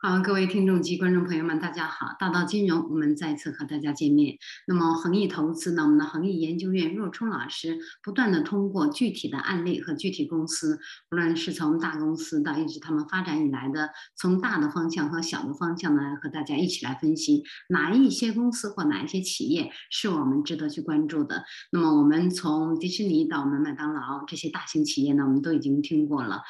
[0.00, 2.14] 好，各位听众及观众朋友们，大家好！
[2.20, 4.38] 大道金融，我们再次和大家见面。
[4.68, 5.82] 那么，恒益投资呢？
[5.82, 10.78] 我们的恒益研究院若冲老师不断的通过具体的案例和具体公司，
[11.10, 21.42] 无论是从大公司到一直他们发展以来的，从大的方向和小的方向呢，和大家一起来分析哪一些公司或哪一些企业是我们值得去关注的。
[21.72, 26.42] 那么，我们从迪士尼到我们麦当劳这些大型企业呢，我们都已经听过了。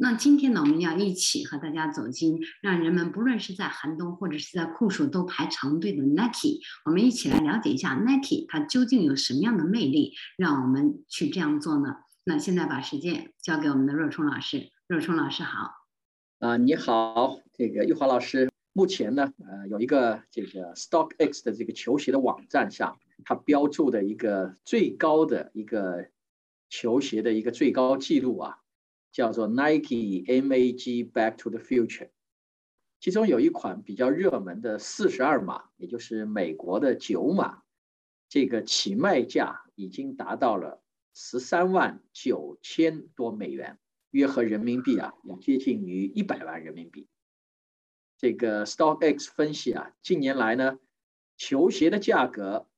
[0.00, 2.79] 那今天呢，我们要一起和大家走进让。
[2.82, 11.96] 人们不论是在寒冬或者是在酷暑都排长队的 Nike，我们一起来了解一下 Nike 它究竟有什么样的魅力，让我们去这样做呢？
[12.24, 14.70] 那现在把时间交给我们的若冲老师。
[14.86, 15.70] 若冲老师好。
[16.38, 18.48] 啊，你好，这个玉华老师。
[18.72, 26.08] 目前呢，呃，有一个这个 StockX 的这个球鞋的网站上，它标注的一个最高的一个
[26.68, 28.58] 球鞋的一个最高记录啊，
[29.10, 32.10] 叫做 Nike MAG Back to the Future。
[33.00, 37.62] 其中有一款比较热门的四十二码，也就是美国的九码，
[38.28, 40.82] 这个起卖价已经达到了
[41.14, 43.78] 十三万九千多美元，
[44.10, 47.08] 约合人民币啊，要接近于一百万人民币。
[48.18, 50.78] 这个 StockX 分析啊，近年来呢，
[51.38, 52.68] 球鞋的价格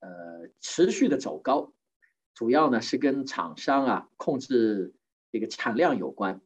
[0.00, 1.74] 呃持续的走高，
[2.32, 4.94] 主要呢是跟厂商啊控制
[5.30, 6.40] 这个产量有关，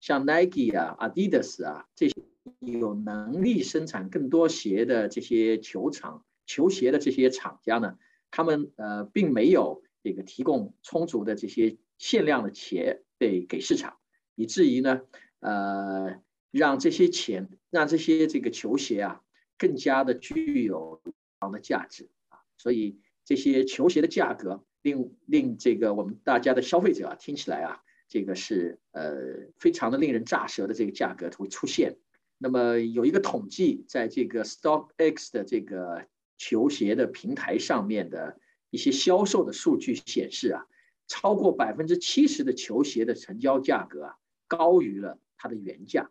[0.00, 2.27] 像 Nike 啊、Adidas 啊这些。
[2.72, 7.98] 有能力生产更多鞋的这些球厂、球鞋的这些厂家呢，
[8.30, 13.98] 他们呃并没有这个提供充足的这些限量的鞋给给市场，
[14.34, 15.02] 以至于呢
[15.40, 19.22] 呃让这些钱让这些这个球鞋啊
[19.56, 21.00] 更加的具有
[21.38, 31.98] 高的价值啊，所以这些球鞋的价格令令这个我们大家的消费者啊听起来啊这个是呃非常的令人咋舌的这个价格会出现。
[32.38, 38.38] 那么有一个统计，在这个 StockX 的这个球鞋的平台上面的
[38.70, 40.66] 一些销售的数据显示啊，
[41.08, 46.10] 超过百分之七十的球鞋的成交价格啊高于了它的原价。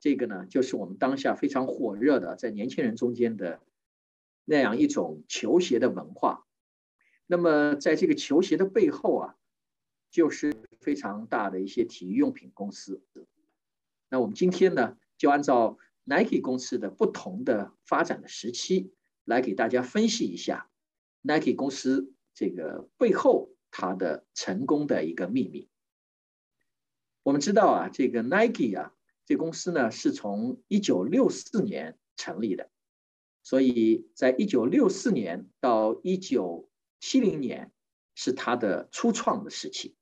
[0.00, 3.60] 这个呢，就是我们当下非常火热的在年轻人中间的
[4.44, 6.46] 那样一种球鞋的文化。
[7.26, 9.34] 那么在这个球鞋的背后啊，
[10.10, 13.02] 就是非常大的一些体育用品公司。
[14.10, 14.98] 那我们今天呢？
[15.18, 20.70] 就按照 Nike 公司的不同的发展的时期来给大家分析一下
[21.22, 25.68] Nike 公司这个背后它的成功的一个秘密。
[27.24, 28.94] 我们知道啊，这个 Nike 啊，
[29.26, 32.70] 这公司呢是从一九六四年成立的，
[33.42, 37.72] 所以在一九六四年到一九七零年
[38.14, 39.96] 是它的初创的时期。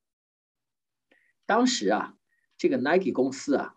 [1.46, 2.18] 当时啊，
[2.58, 3.72] 这个 Nike 公司啊。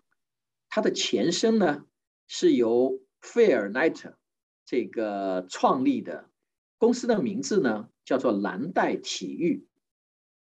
[0.70, 1.86] 它的前身呢，
[2.28, 4.18] 是由费尔奈特
[4.66, 6.30] 这个创立的
[6.78, 9.68] 公司的名字呢叫做蓝带体育。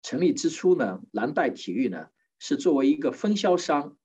[0.03, 3.97] 成立之初呢，蓝带体育呢是作为一个分销商，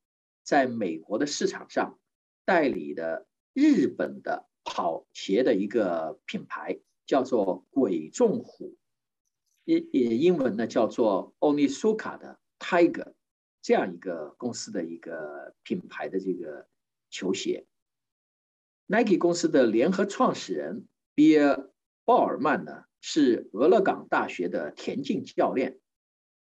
[0.43, 1.99] 在美国的市场上
[2.43, 8.75] 代理的日本的跑鞋的一个品牌，叫做鬼众虎，
[9.63, 13.13] 英英文呢叫做 Onisuka 的 Tiger。
[13.61, 16.67] 这样一个公司的一个品牌的这个
[17.09, 17.65] 球鞋
[18.87, 21.53] ，Nike 公司的联合创始人比尔·
[22.03, 25.79] 鲍尔曼呢是俄勒冈大学的田径教练，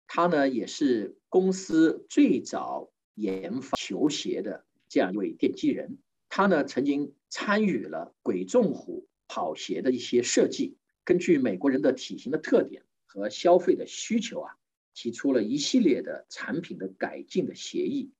[0.07, 5.99] 他呢也是公司最早研发球鞋的这样一位奠基人。
[6.27, 14.57] 他呢曾经参与了鬼冢虎跑鞋的一些设计，根据美国人的体型的特点和消费的需求啊。
[14.93, 18.11] 提出了一系列的产品的改进的协议。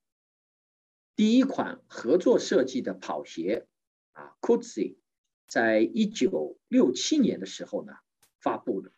[1.14, 3.66] 第一款合作设计的跑鞋
[4.12, 4.98] 啊 c o o z y
[5.46, 7.92] 在一九六七年的时候呢
[8.40, 8.92] 发布的。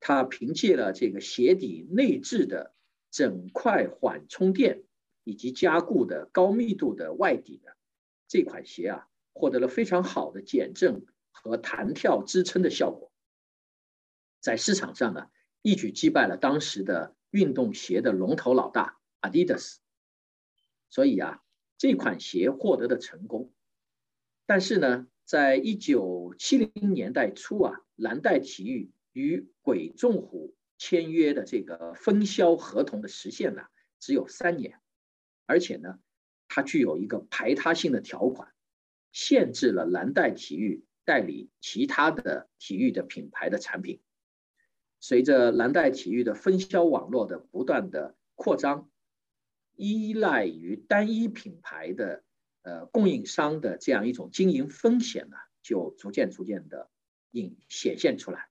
[0.00, 2.74] 它凭借了这个鞋底内置的
[3.10, 4.84] 整块缓冲垫
[5.24, 7.76] 以及加固的高密度的外底的
[8.28, 13.10] 这款鞋啊，获得了非常好的减震和弹跳支撑的效果，
[14.40, 15.30] 在市场上呢。
[15.66, 19.78] 一举击败了当时的运动鞋的龙头老大 Adidas，
[20.90, 21.42] 所以啊，
[21.76, 23.52] 这款鞋获得的成功。
[24.46, 33.62] 但是呢，在一九七零年代初啊，蓝带体育与鬼众虎签约的这个分销合同的实现呢，
[33.98, 34.78] 只有三年，
[35.46, 35.98] 而且呢，
[36.46, 38.54] 它具有一个排他性的条款，
[39.10, 44.00] 限制了蓝带体育代理其他的体育的品牌的产品。
[45.00, 48.90] 随着蓝带体育的分销网络的不断的扩张，
[49.76, 52.24] 依赖于单一品牌的
[52.62, 56.90] 呃供应商的这样一种经营风险呢，就逐渐逐渐的
[57.30, 58.48] 隐显现出来。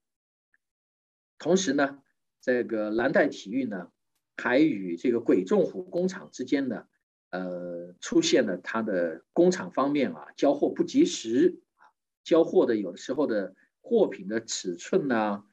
[1.38, 2.02] 同时呢，
[2.40, 3.92] 这个蓝带体育呢，
[4.38, 6.88] 还与这个鬼冢虎工厂之间呢，
[7.32, 11.92] 呃，出现了它的工厂方面啊，交货不及时啊，
[12.24, 15.44] 交货的有的时候的货品的尺寸呐，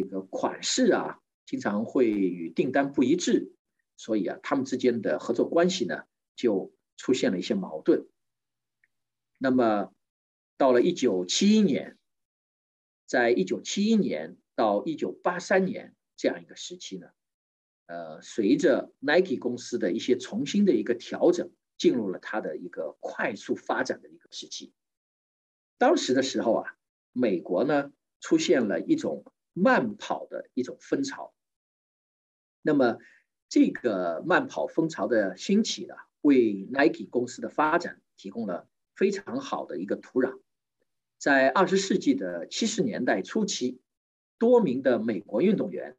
[0.00, 3.52] 这个款式啊，经常会与订单不一致，
[3.96, 6.04] 所以啊，他们之间的合作关系呢，
[6.34, 8.06] 就出现了一些矛盾。
[9.38, 9.92] 那么，
[10.56, 11.98] 到了一九七一年，
[13.06, 14.36] 在一九七一年。
[14.56, 17.08] 到一九八三年这样一个时期呢，
[17.84, 24.72] 呃，随着 Nike 公司的一些重新的一个调整，进入了它的一个快速发展的一个时期。
[25.76, 26.74] 当时的时候啊，
[27.12, 29.26] 美国呢出现了一种
[29.56, 31.34] 慢跑的一种风潮。
[32.60, 32.98] 那么
[33.48, 40.38] 这个慢跑风潮的兴起呢，为 Nike 公司的发展提供了非常好的一个土壤。
[41.18, 43.80] 在二十世纪的七十年代初期。
[44.38, 45.96] 多名的美国运动员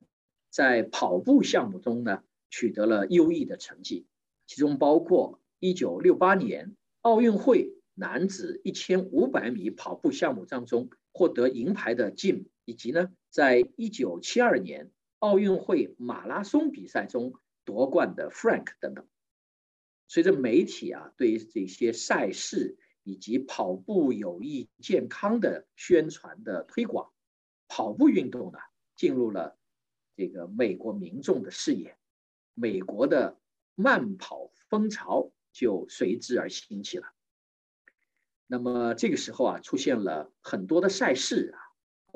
[0.51, 2.21] 在跑步项目中呢
[2.51, 4.05] 取得了优异的成绩，
[4.45, 17.33] 其中包括1968年奥运会男子1500米跑步项目当中获得银牌的 Jim，以及呢在1972年奥运会马拉松比赛中
[17.65, 19.07] 夺冠的 Frank 等等。
[20.07, 27.11] 随着媒体啊对这些赛事以及跑步有益健康的宣传的推广。
[27.69, 28.59] 跑步运动呢，
[28.95, 29.57] 进入了
[30.15, 31.97] 这个美国民众的视野，
[32.53, 33.37] 美国的
[33.75, 37.07] 慢跑风潮就随之而兴起了。
[38.47, 41.59] 那么这个时候啊，出现了很多的赛事啊，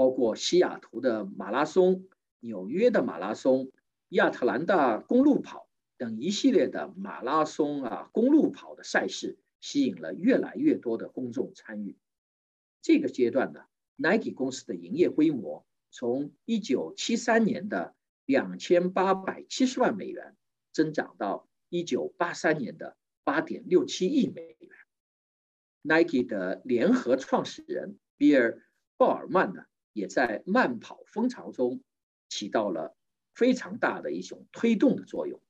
[0.01, 2.07] 包括西雅图的马拉松、
[2.39, 3.71] 纽约的马拉松、
[4.09, 12.00] 亚特兰大公路跑等一系列的马拉松啊、公路跑的赛事，吸引了越来越多的公众参与。
[12.81, 13.65] 这个阶段呢。
[13.98, 17.94] Nike 公司的营业规模从1973年的
[18.25, 20.36] 2870万美元
[20.71, 24.71] 增长到1983年的8.67亿美元。
[25.83, 28.57] Nike 的联合创始人比尔·
[28.98, 31.81] 鲍尔曼呢，也在慢跑风潮中
[32.29, 32.95] 起到了
[33.33, 35.41] 非常大的一种推动的作用。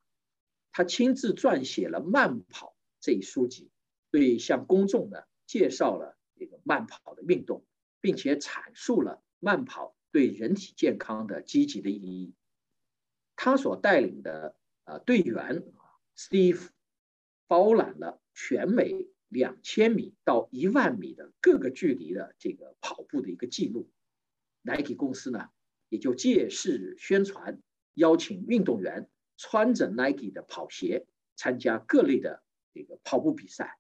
[0.72, 2.68] 他亲自撰写了《慢跑》
[3.00, 3.70] 这一书籍，
[4.10, 7.66] 对向公众呢介绍了这个慢跑的运动。
[8.04, 12.34] 并且阐述了慢跑对人体健康的积极的意义。
[13.36, 14.56] 他所带领的
[14.86, 15.64] 呃队员
[16.18, 16.70] Steve
[17.46, 23.88] 包揽了全美两千米到一万米的各个距离的这个跑步的一个记录。
[24.62, 25.50] Nike 公司呢
[25.90, 27.62] 也就借势宣传，
[27.94, 31.06] 邀请运动员穿着 Nike 的跑鞋
[31.36, 32.44] 参加各类的
[32.74, 33.78] 这个跑步比赛。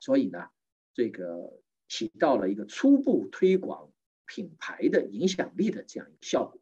[0.00, 0.48] 所以呢，
[0.92, 1.60] 这个。
[1.86, 3.92] 起到了一个初步推广
[4.26, 6.58] 品牌的影响力的这样一个效果。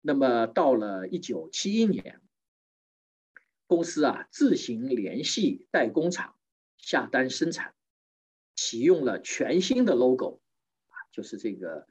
[0.00, 2.20] 那么到了一九七一年，
[3.68, 6.36] 公司啊自行联系代工厂
[6.76, 7.74] 下单生产，
[8.56, 10.40] 启用了全新的 logo，
[10.88, 11.86] 啊，就是这个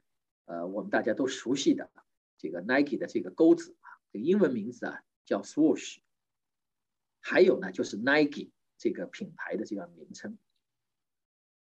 [0.48, 1.90] 呃我们大家都熟悉的
[2.38, 5.98] 这个 Nike 的这个钩子啊，这英文名字啊叫 Swoosh，
[7.20, 10.38] 还有呢就是 Nike 这个品牌的这样名称。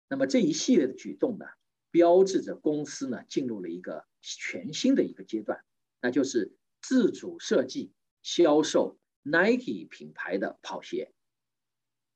[0.09, 1.47] 那么这一系列的举动呢，
[1.91, 5.65] 标志着公司呢进入了一个全新的一个阶段，
[6.03, 11.13] 那就是自主设计、销售 Nike 品牌的跑鞋。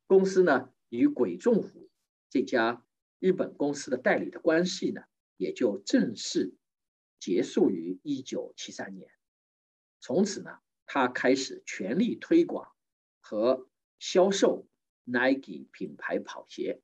[0.06, 1.88] 公司呢与鬼冢虎
[2.28, 2.84] 这家
[3.18, 5.02] 日本公司的代理的关系呢，
[5.37, 6.54] 也就正式
[7.20, 9.08] 结束于一九七三年。
[10.00, 12.72] 从此呢，他开始全力推广
[13.20, 14.66] 和销售
[15.04, 16.80] Nike 品牌跑鞋。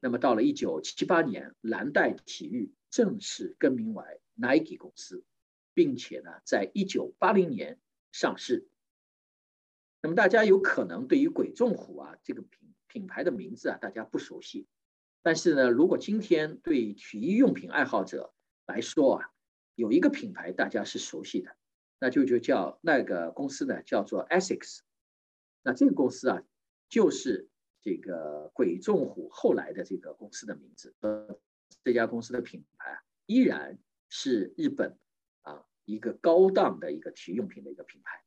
[0.00, 4.04] 那么到了一九七八年，蓝带体育正式更名为
[4.34, 5.24] Nike 公司，
[5.74, 7.80] 并且呢，在一九八零年
[8.12, 8.68] 上市。
[10.02, 14.66] 那么大家有可能对于鬼冢虎啊这个品品牌的名字啊，大家不熟悉。
[15.22, 18.32] 但是呢，如果今天对体育用品爱好者
[18.70, 19.30] 来说啊，
[19.74, 21.56] 有一个品牌大家是熟悉的，
[21.98, 24.80] 那就就叫那个公司呢，叫做 Asics。
[25.62, 26.42] 那这个公司啊，
[26.88, 27.48] 就是。
[27.82, 31.40] 这个鬼冢虎后来的这个公司的名字，呃，
[31.82, 33.78] 这家公司的品牌啊，依然
[34.10, 34.98] 是日本
[35.40, 38.22] 啊一个高档的一个体育用品的一个品牌。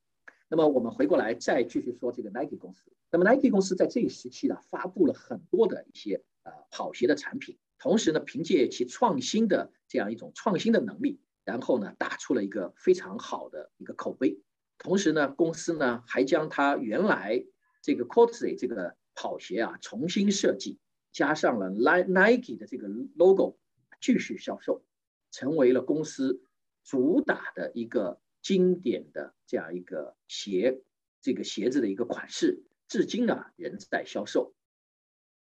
[0.48, 2.92] 那么我们回过来再继续说这个 Nike 公司。
[3.12, 14.42] 那么 Nike 公司在这一时期呢，发布了很多的一些呃跑鞋的产品，同时呢，凭借其创新的这样一种创新的能力，然后呢，打出了一个非常好的一个口碑。
[14.80, 17.46] 同时呢，公司呢还将它原来
[17.80, 20.80] 这个 c o r t e 这个跑鞋啊重新设计，
[21.12, 23.60] 加上了 Nike 的这个 logo，
[24.02, 24.84] 继续销售，
[25.30, 26.42] 成为了公司
[26.84, 30.82] 主打的一个经典的这样一个鞋，
[31.22, 34.56] 这个鞋子的一个款式，至今啊仍在销售。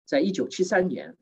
[0.04, 1.14] 在一九七三年，《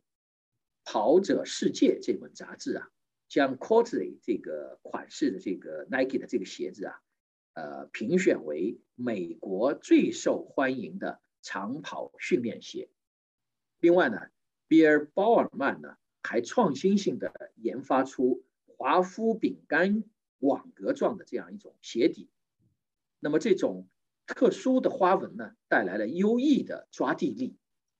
[0.82, 2.90] 跑者世界》这本杂志啊，
[3.30, 7.00] 将 Courtly 这个款式的这个 Nike 的这个鞋子啊，
[7.54, 12.90] 呃，评选为美国最受欢迎的长跑训练鞋。
[13.78, 14.18] 另外呢，
[14.66, 20.02] 比尔·鲍尔曼呢，还创新性的研发出华夫饼干
[20.40, 22.28] 网格状的这样一种鞋底。
[23.20, 23.88] 那么这种
[24.26, 27.56] 特殊的花纹呢，带来了优异的抓地力。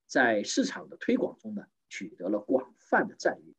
[0.06, 3.54] 在市场的推广中呢，取得了广泛的赞誉，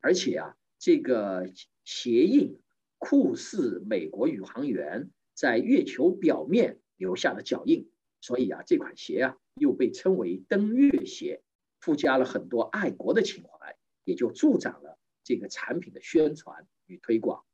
[0.00, 1.48] 而且啊，这个
[1.84, 2.58] 鞋印
[2.98, 7.88] 酷似美国宇航员在月球表面留下的脚印，
[8.20, 11.40] 所以啊，这款鞋啊又被称为登月鞋，
[11.78, 17.44] 附加了很多爱国的情怀，也就助长了这个产品的宣传与推广。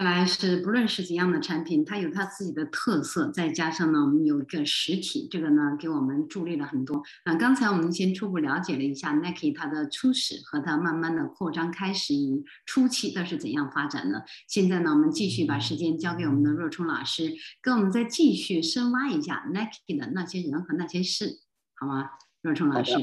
[0.00, 7.02] 看来是不论是怎样的产品，它有它自己的特色，再加上呢，我们有一个实体，这个呢给我们助力了很多。
[7.24, 14.24] 啊，刚才我们先初步了解了一下 Nike 它的初始和它慢慢的扩张开始于初期它是怎样发展的。
[14.48, 21.40] 现在呢，我们继续把时间交给我们的若冲老师，跟我们再继续深挖一下 Nike 的那些人和那些事，
[21.74, 22.12] 好吗？
[22.40, 22.94] 若冲老师。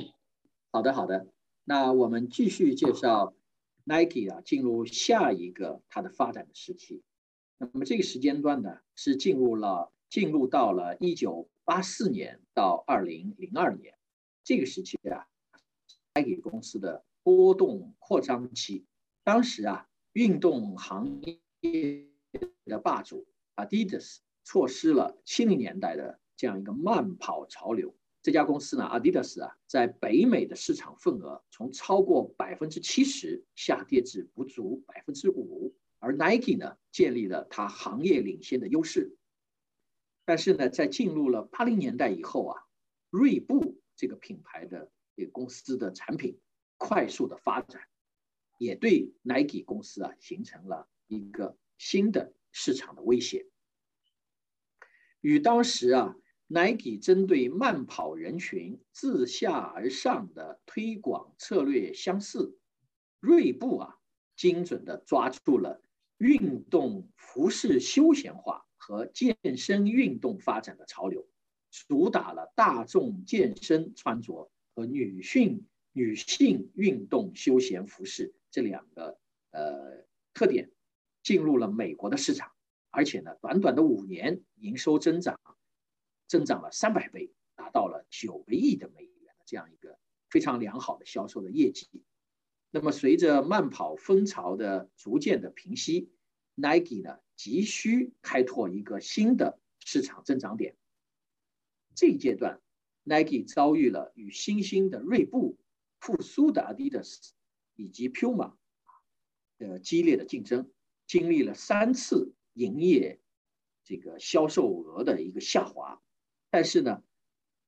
[0.72, 1.27] 好的，好的。
[1.66, 3.36] 那我们继续介绍。
[3.89, 7.03] Nike 啊，进入下一个它的发展的时期。
[7.58, 13.98] 那么这个时间段呢，是进入了进入到了一九八四年到二零零二年
[14.44, 15.25] 这个时期啊
[16.13, 18.86] ，Nike 公司的波动扩张期。
[19.24, 21.22] 当时啊，运动行
[21.62, 22.10] 业
[22.65, 23.25] 的霸主
[23.56, 27.96] Adidas 错失了七零年代的这样一个慢跑潮流。
[28.27, 39.15] 这家公司呢，Adidas 啊，在北美的市场份额从超过百分之七十下跌至不足百分之五，而 Nike 呢，建立了它行业领先的优势。
[40.25, 42.60] 但是呢，在进入了八零年代以后啊，
[43.10, 46.38] 锐步这个品牌的这个公司的产品
[46.75, 47.81] 快速的发展，
[48.57, 53.48] 也对 Nike 公司啊形成了一个新的市场的威胁。
[55.22, 56.13] 与当时啊。
[56.48, 62.58] Nike 针对慢跑人群自下而上的推广策略相似，
[63.20, 64.00] 锐步啊，
[64.36, 65.82] 精准地抓住了
[66.18, 71.27] 运动服饰休闲化和健身运动发展的潮流，
[71.70, 79.20] 主打了大众健身穿着和女性女性运动休闲服饰这两个
[79.51, 80.72] 呃特点，
[81.24, 82.51] 进入了美国的市场，
[82.89, 85.38] 而且呢，短短的五年营收增长。
[86.27, 89.98] 增长了三百倍，达到了九个亿的美元的这样一个
[90.29, 91.88] 非常良好的销售的业绩。
[92.69, 96.12] 那么，随着慢跑风潮的逐渐的平息
[96.55, 100.75] ，Nike 呢急需开拓一个新的市场增长点。
[101.96, 102.62] 这一阶段
[103.03, 105.57] ，Nike 遭遇了与新兴的锐步、
[106.00, 107.31] 复苏的 Adidas
[107.75, 108.55] 以及 Puma
[109.57, 110.69] 的激烈的竞争，
[111.07, 113.19] 经历了三次营业
[113.84, 116.01] 这个销售额的一个下滑。
[116.50, 117.04] 但是呢，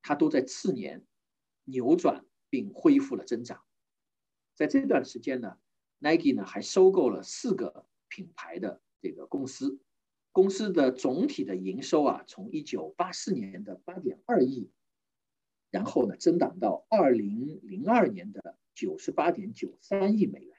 [0.02, 1.04] 它都在次年
[1.64, 3.62] 扭转并恢复了增长。
[4.54, 5.58] 在这段时间呢
[5.98, 9.80] ，Nike 呢还收购了四个品牌的这个公司，
[10.32, 14.70] 公司的总体的营收啊，从一九八四年的八点二亿，
[15.70, 20.56] 然后呢增长到二零零二年的九十八点九三亿美元。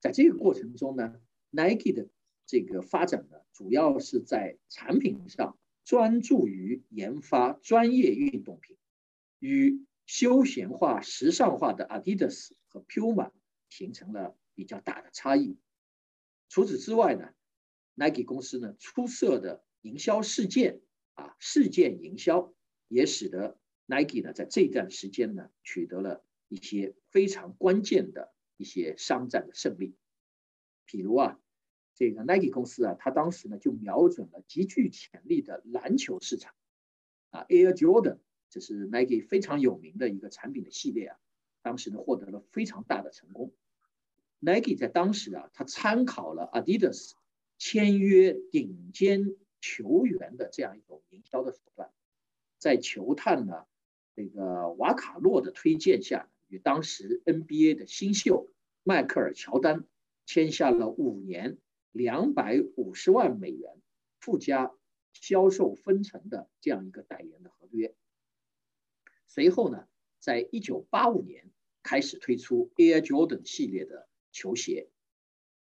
[0.00, 2.08] 在这个过程中呢，Nike 的
[2.46, 5.57] 这个发展呢，主要是在产品上。
[5.88, 8.76] 专注于研发专业运动品，
[9.38, 13.32] 与休闲化、时尚化的 Adidas 和 Puma
[13.70, 15.56] 形成了比较大的差异。
[16.50, 17.32] 除此之外呢
[17.94, 20.82] ，Nike 公司呢出色的营销事件
[21.14, 22.52] 啊，事件营销
[22.88, 29.96] 也使得 Nike 呢在这段时间呢取得了一些非常关键的一些商战的胜利，
[30.84, 31.40] 比如啊。
[31.98, 36.54] 这个 Nike 公司啊，它当时呢就瞄准了极具潜力的篮球市场，
[37.30, 41.18] 啊，Air Jordan 这是 Nike 非常有名的一个产品的系列啊，
[41.60, 43.52] 当时呢获得了非常大的成功。
[44.38, 47.14] Nike 在当时啊，它参考了 Adidas
[47.58, 51.90] 签约顶尖球员的这样一种营销的手段，
[52.58, 53.64] 在球探呢
[54.14, 58.48] 这个瓦卡洛的推荐下，与当时 NBA 的新秀
[58.84, 59.84] 迈克尔乔丹
[60.26, 61.58] 签下了五年。
[61.92, 63.80] 两百五十万美元
[64.20, 64.72] 附加
[65.12, 67.94] 销售分成的这样一个代言的合约，
[69.26, 71.50] 随后呢，在一九八五年
[71.82, 74.90] 开始推出 Air Jordan 系列的球鞋。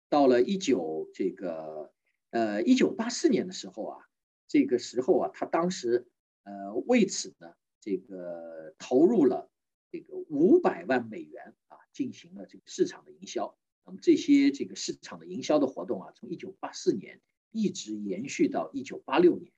[0.08, 1.92] 到了一九这个
[2.30, 4.08] 呃一九八四年的时候啊，
[4.46, 6.08] 这个时候啊，他当时
[6.44, 9.50] 呃为此呢，这个投入了
[9.90, 13.56] 这个五百万美元啊，进行了这个市场的营销。
[13.96, 19.50] 这些这个市场的营销的活动啊，从一九八四年一直延续到一九八六年。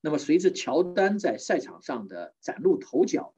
[0.00, 3.34] 那么随着乔丹在赛场上的崭露头角，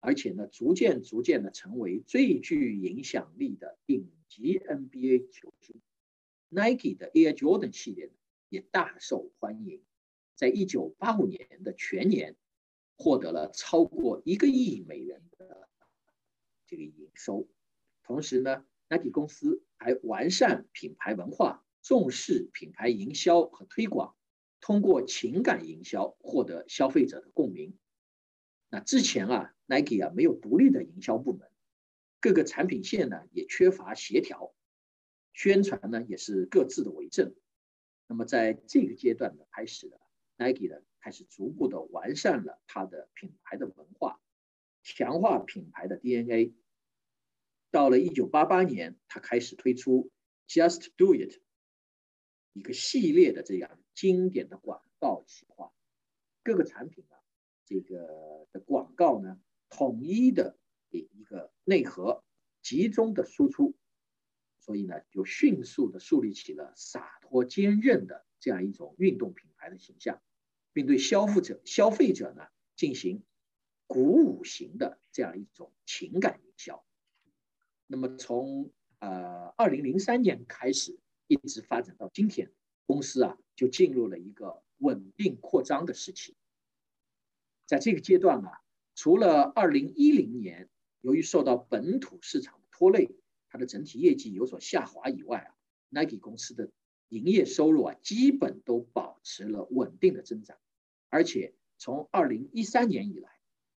[0.00, 5.80] 而且呢，逐渐逐渐的成为最具影响力的顶级 NBA 球星
[6.48, 8.12] ，Nike 的 Air Jordan 系列呢
[8.48, 9.82] 也大受欢迎，
[10.34, 12.36] 在一九八五年的全年
[12.96, 15.68] 获得了超过一个亿美元的
[16.66, 17.48] 这个营收。
[18.04, 24.16] 同时呢，Nike 公司还完善品牌文化，重视品牌营销和推广。
[24.60, 27.76] 通过情感营销获得消费者的共鸣。
[28.70, 31.50] 那之前啊，Nike 啊没有独立的营销部门，
[32.18, 34.54] 各个产品线呢也缺乏协调，
[35.34, 37.34] 宣传呢也是各自的为政。
[38.06, 40.00] 那么在这个阶段呢，开始的
[40.38, 44.18] Nike 呢开始逐步的完善了它的品牌的文化，
[44.82, 46.54] 强化品牌的 DNA。
[47.74, 50.08] 到了一九八八年，他开始推出
[50.46, 51.40] Just Do It。
[52.52, 55.72] 一个系列的这样经典的广告企划，
[56.44, 57.18] 各个产品啊，
[57.64, 59.40] 这个的广告呢，
[59.70, 60.56] 统一的
[60.90, 62.22] 一一个内核，
[62.62, 63.74] 集中的输出，
[64.60, 70.22] 所以呢，就迅速的树立起了洒脱坚韧的这样一种运动品牌的形象，
[70.72, 73.24] 并对消费者消费者呢进行
[73.88, 76.86] 鼓舞型的这样一种情感营销。
[77.94, 80.98] 那么从呃二零零三年开始。
[81.26, 82.52] 一直发展到今天，
[82.84, 86.36] 公司啊就进入了一个稳定扩张的时期。
[87.66, 88.60] 在这个阶段啊，
[88.94, 90.68] 除了二零一零年
[91.00, 93.08] 由于受到本土市场的拖累，
[93.48, 95.56] 它的整体业绩有所下滑以外啊
[95.88, 96.70] ，Nike 公司的
[97.08, 100.58] 营业收入啊基本都保持了稳定的增长，
[101.08, 103.30] 而且从二零一三年以来，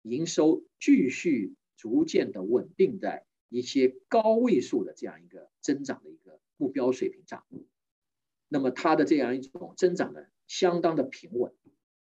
[0.02, 6.40] 营收继续逐渐的稳定在一些高位数的这样一个增长的一个。
[6.58, 7.46] 目标水平上，
[8.48, 11.54] 那么它的这样一种增长呢，相当的平稳。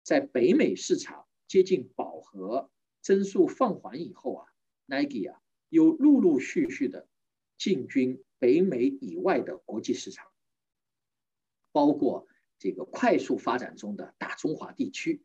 [0.05, 2.71] 在北美市场接近饱和、
[3.03, 4.47] 增速放缓以后啊
[4.87, 7.09] ，Nike 啊又陆陆续续的
[7.57, 10.29] 进军北美以外的国际市场，
[11.73, 12.29] 包括
[12.61, 15.21] 这个快速发展中的大中华地区，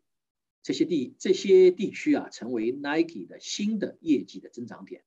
[0.64, 5.04] 这些地这些地区啊，成为 Nike 的新的业绩的增长点。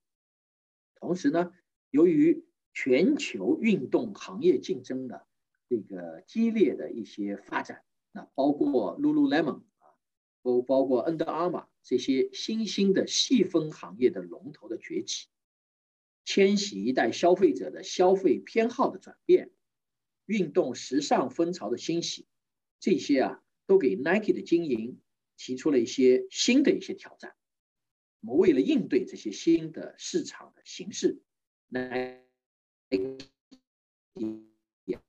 [1.00, 1.52] 同时呢，
[1.90, 5.26] 由于全球运动行业竞争的
[5.70, 9.96] 这个激烈的一些发展，那包括 Lululemon 啊，
[10.44, 15.28] 都包括 Under Armour 这些新兴的细分行业的龙头的崛起，
[16.26, 19.52] 千禧一代消费者的消费偏好的转变，
[20.26, 22.28] 运动时尚风潮的兴起，
[22.80, 25.00] 这些啊都给 Nike 的经营
[25.38, 27.37] 提出了一些新的一些挑战。
[28.22, 31.22] 我们为了应对这些新的市场的形势，
[31.70, 32.24] 来。
[34.86, 35.00] 也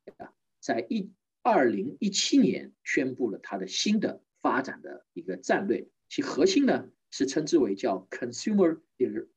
[0.61, 1.11] 在一
[1.42, 8.81] 二零一七年宣布了它的新的发展的一个战略，其核心呢是称之为叫 consumer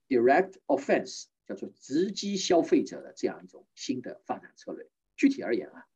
[0.10, 4.90] direct offense，叫做直击消费者的这样一种新的发展策略。
[5.16, 5.88] 具体而言啊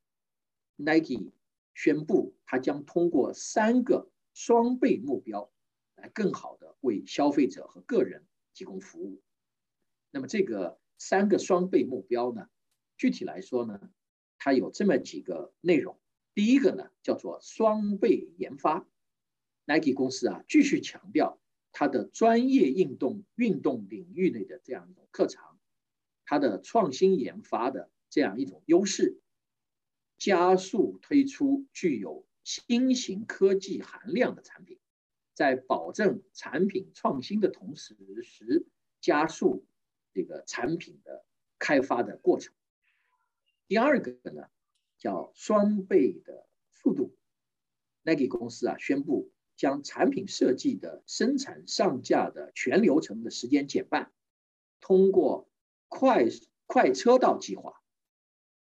[0.78, 1.34] ，Nike
[1.74, 5.52] 宣布它将通过三个双倍目标
[5.96, 9.22] 来更好的为消费者和个人提供服务。
[10.12, 10.80] 那么这个。
[10.98, 12.48] 三个双倍目标呢？
[12.98, 13.92] 具体来说呢，
[14.38, 16.00] 它有这么几个内容。
[16.34, 18.88] 第一个呢，叫做双倍研发。
[19.66, 21.42] Nike 公司啊，继续强调
[21.74, 25.60] 它的专业运动运动领域内的这样一种特长，
[26.24, 29.20] 它的创新研发的这样一种优势，
[30.18, 34.80] 加速推出具有新型科技含量的产品，
[35.36, 38.66] 在保证产品创新的同时，时
[39.00, 39.64] 加速。
[40.18, 41.26] 这个产品的
[41.60, 42.54] 开发的过程。
[43.68, 44.48] 第二个呢，
[44.98, 47.18] 叫双倍的速度。
[48.04, 54.14] Nike 公司啊宣布将产品设计的生产上架的全流程的时间减半，
[54.80, 55.50] 通过
[55.90, 56.28] 快
[56.66, 57.84] 快车道计划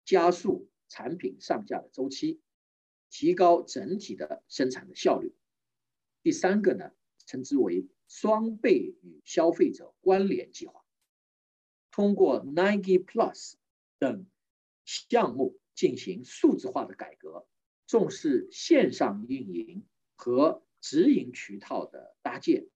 [0.04, 2.40] 加速产品上架的周期，
[3.10, 5.34] 提高整体的生产的效率。
[6.22, 6.90] 第三个呢，
[7.26, 10.84] 称之为双倍与消费者关联计划。
[11.90, 13.54] 通过 Nike Plus
[13.98, 14.26] 等
[14.84, 17.46] 项目进行数字化的改革，
[17.86, 22.68] 重视线上运营和直营渠道的搭建，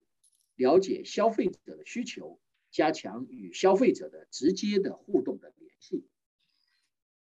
[0.57, 6.07] 了解消费者的需求，加强与消费者的直接的互动的联系。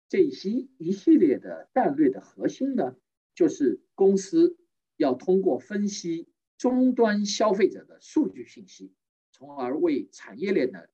[0.09, 2.95] 这一系一系列的战略的核心呢，
[3.35, 4.57] 就是公司
[4.97, 8.93] 要通过分析终端消费者的数据信息，
[9.31, 10.89] 从而为产业链的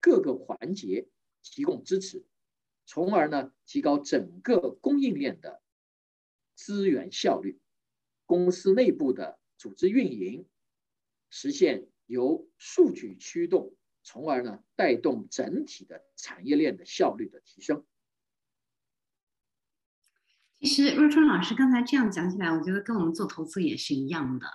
[0.00, 1.08] 各个环节
[1.42, 2.24] 提供支持，
[2.84, 5.62] 从而呢提高整个供应链的
[6.54, 7.58] 资源效率，
[8.26, 10.46] 公司内部的组织运营。
[11.28, 17.84] 实现由数据驱动，从而呢带动整体的产业链的效率的提升。
[20.60, 24.46] 其实若春老师刚才这样讲起来，我觉得跟我们做投资也是一样的。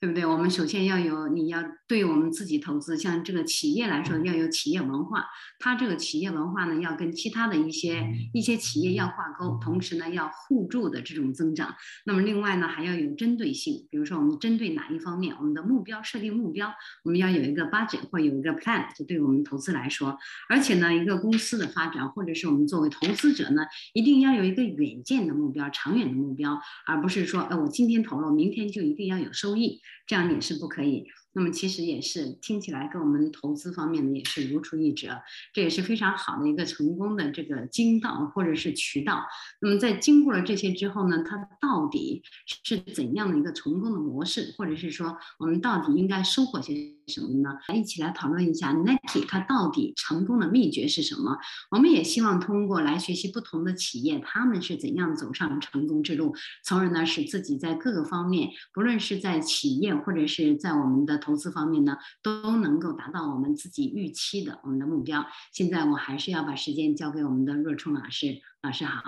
[0.00, 0.24] 对不对？
[0.24, 5.26] 我们首先要有，你要对我们自己投资，像这个企业来说，要有企业文化。
[5.58, 11.74] 它这个企业文化呢，要跟其他的一些一些企业要挂钩，同时呢，要互助的这种增长。
[12.06, 16.72] 那么另外呢，还要有针对性，比如说我们针对哪一方面，我们的目标设定目标，
[17.04, 20.18] 我们要有一个 budget 或有一个 plan，就对我们投资来说。
[20.48, 23.60] 而且呢，一个公司的发展，或者是我们作为投资者呢，
[23.92, 29.78] 一定要有一个远见的目标，长远的目标，而不是说，哎，我今天投了，明天就一定要有收益。
[30.06, 31.06] 这样也是不可以。
[31.32, 39.24] 那么其实也是听起来跟我们投资方面呢也是如出一辙，这也是非常好的一个成功的这个经道或者是渠道。
[39.60, 42.22] 那么在经过了这些之后呢，它到底
[42.64, 46.74] 是怎样的一个成功的模式，或者是说我们到底应该收获些
[47.06, 47.50] 什么呢？
[47.68, 51.38] 来一起来讨论一下 Nike 它到底成功的秘诀是什么？
[51.70, 65.24] 我们也希望通过来学习不同的企业，他们是怎样走上成功之路，从而呢使自己在各个方面，不论是在企业或者是在我们的投资方面呢，都能够达到我们自己预期的我们的目标。
[65.52, 69.02] 现在我还是要把时间交给我们的若冲老师，老师好。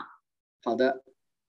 [0.63, 1.03] 好的，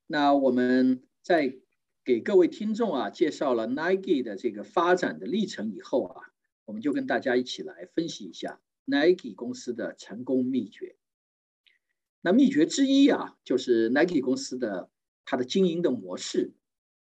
[0.08, 1.60] 那我们在
[2.04, 6.22] 给各位听众啊介绍了 Nike 的这个发展的历程以后啊，
[6.66, 10.96] 我们就跟大家一起来分析一下 Nike 公司的成功秘诀。
[12.22, 14.90] 那秘诀之一啊，就是 Nike 公司的
[15.26, 16.54] 它的经营的模式，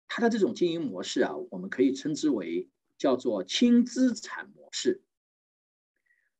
[0.06, 2.68] 它的这种经营模式啊，我们可以称之为。
[2.98, 5.02] 叫做轻资产模式。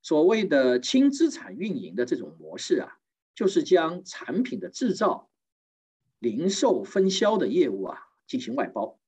[0.02, 2.98] 所谓的轻资产运营的这种模式啊，
[3.34, 5.30] 就是将产品的制造、
[6.18, 8.98] 零售、分销的业务啊进行外包，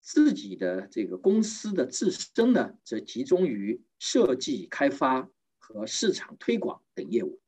[0.00, 7.40] 自己的这个公司的自身呢，则集中于设计、开发和市场推广等业务。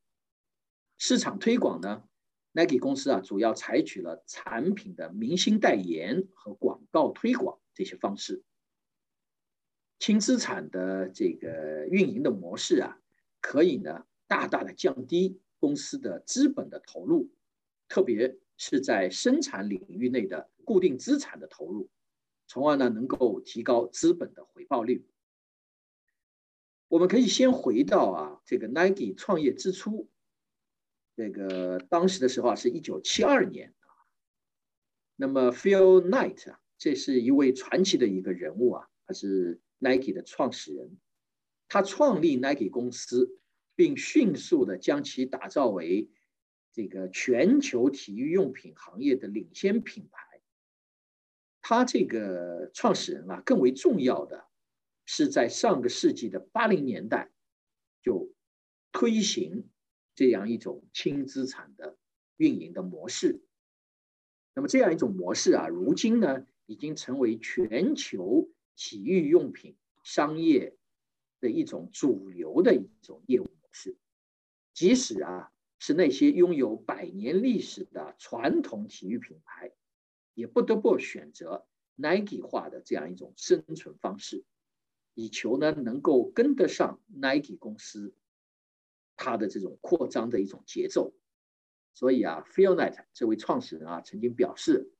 [0.99, 2.05] 市场推广呢
[2.53, 8.43] ，Nike 公司啊，主要采取了产品的明星代言和广告推广这些方式。
[9.99, 13.01] 轻资产的这个运营的模式啊，
[13.41, 17.31] 可以呢大大的降低公司的资本的投入，
[17.89, 21.89] 特别是在生产领域内的固定资产的投入，
[22.47, 25.07] 从而呢能够提高资本的回报率。
[26.89, 30.11] 我们可以先回到啊这个 Nike 创业之初，
[31.17, 33.75] 这个当时的时候啊是一九七二年，
[35.17, 39.59] 那么 Phil Knight 啊，这是一位传奇的一个人物啊，他是。
[39.79, 40.99] Nike 的创始人，
[41.69, 43.39] 他创立 Nike 公司，
[43.75, 46.09] 并迅速的将其打造为
[46.73, 50.41] 这个全球体育用品行业的领先品牌。
[51.61, 54.47] 他这个创始人啊，更为重要的
[55.05, 57.31] 是在上个世纪的八零年代
[58.03, 58.33] 就
[58.93, 59.69] 推行
[60.15, 61.99] 这样一种轻资产的
[62.37, 63.43] 运营的模式。
[64.55, 68.49] 那么这样一种模式啊，如今呢，已经成为全球。
[68.77, 70.77] 体育用品商业
[71.41, 73.97] 的一种主流的一种业务模式，
[74.73, 79.73] 即使啊是那些拥有百年历史的传统体育品牌，
[80.35, 84.45] 也不得不选择 Nike 化的这样一种生存方式，
[85.15, 88.15] 以求呢能够跟得上 Nike 公司
[89.17, 91.15] 它的这种扩张的一种节奏。
[91.95, 94.93] 所以啊，Phil Knight 这位创始人啊曾经表示，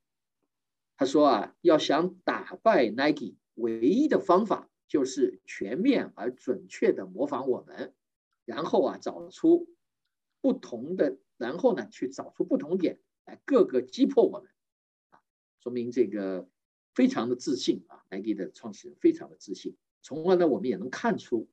[0.97, 3.37] 他说啊，要想打败 Nike。
[3.57, 7.95] 唯一的方法就是全面而准确的模仿我们，
[8.45, 9.67] 然后啊找出
[10.41, 14.51] 不同的，然后呢去找出不同点来各个击破我们，
[15.09, 15.21] 啊，
[15.59, 16.49] 说明这个
[16.95, 19.75] 非常的自信啊，Nike 的创始人非常的自信。
[20.03, 21.49] 从而呢我们也能看出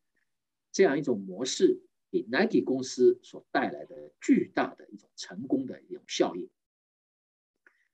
[0.72, 6.50] 这样一种模式给 Nike 公司所带来的巨大的一种成功的一种效应。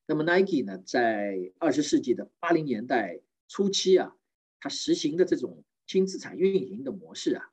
[0.08, 3.22] 那么 Nike 呢在二十世纪的八零年代。
[3.50, 4.16] 初期啊，
[4.62, 7.52] 它实行的这种轻资产运营的模式啊，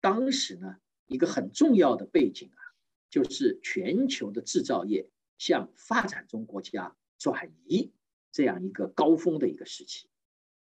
[0.00, 2.60] 当时呢一个很重要的背景啊，
[3.10, 7.92] 就是全球的制造业向发展中国家转移
[8.30, 10.08] 这样一个高峰的一个时期。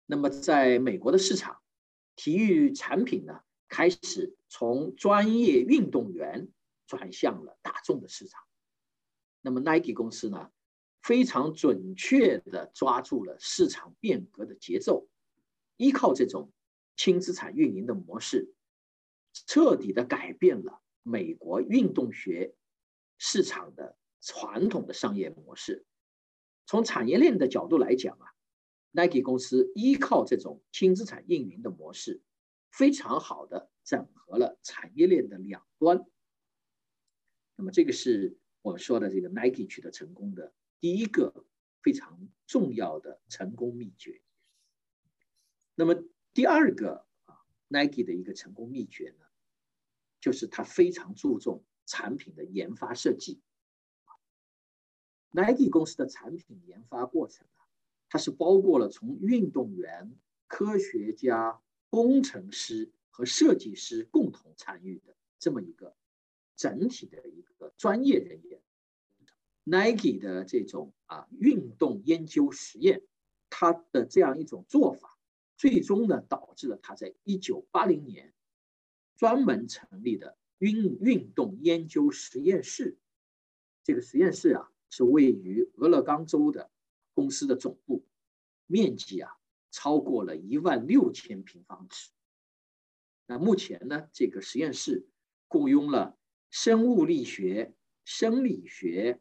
[0.07, 1.62] 那么在美国的市场，
[2.14, 6.48] 体育产品呢开始从专业运动员
[6.87, 8.42] 转向了大众的市场。
[9.40, 10.50] 那么 Nike 公司呢，
[11.04, 15.06] 非常准确地抓住了市场变革的节奏，
[15.76, 16.50] 依靠这种
[16.96, 18.54] 轻资产运营的模式，
[19.46, 22.54] 彻底地改变了美国运动学
[23.18, 25.84] 市场的传统的商业模式。
[26.64, 28.32] 从产业链的角度来讲啊
[28.92, 32.22] ，Nike 公司依靠这种轻资产运营的模式，
[32.70, 36.02] 非常好的整合了产业链的两端。
[37.56, 38.38] 那么这个是。
[38.62, 41.44] 我们说的这个 Nike 取得成功的第一个
[41.82, 44.20] 非常重要的成功秘诀。
[45.74, 45.94] 那么
[46.32, 49.26] 第二个啊，Nike 的一个成功秘诀呢，
[50.20, 53.40] 就是它非常注重产品的研发设计。
[55.30, 57.66] Nike 公司的产品研发过程啊，
[58.08, 65.96] 它是包括了从运动员、科学家、工程师和设计师共同参与的这么一个。
[66.56, 68.62] 整体的一个专业人员
[69.64, 73.03] ，Nike 的这种啊运动研究实验，
[73.50, 75.18] 它的这样一种做法，
[75.57, 78.33] 最终呢导致了他在一九八零年
[79.16, 82.96] 专门成立的运运动研究实验室。
[83.83, 86.70] 这个实验室啊是位于俄勒冈州的
[87.12, 88.07] 公司的总部，
[88.66, 89.33] 面积啊
[89.70, 92.11] 超过了一万六千平方尺。
[93.27, 95.07] 那目前呢，这个实验室
[95.48, 96.16] 雇佣了。
[96.50, 97.74] 生物力学、
[98.05, 99.20] 生理学，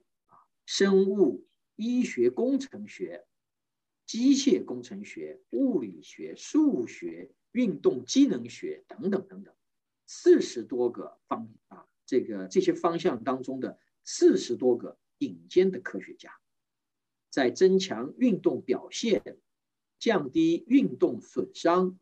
[0.65, 1.45] 生物
[1.75, 3.25] 医学、工程学、
[4.05, 9.53] 机械工程学、物理学、数学、运动机能学等等等等，
[10.05, 16.31] 四十多个方啊，这个这些方向当中的四十多个顶尖的科学家，
[17.29, 19.37] 在增强运动表现、
[19.99, 21.99] 降低运动损伤、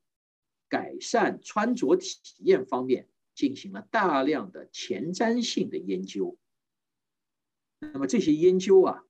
[0.69, 3.07] 改善穿着体验方面。
[3.33, 6.37] 进行了大量的前瞻性的研究，
[7.81, 9.03] 那么这些研究啊，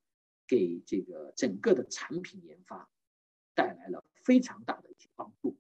[0.47, 2.89] 给这个整个的产品研发
[3.53, 5.57] 带来了非常大的一些帮助。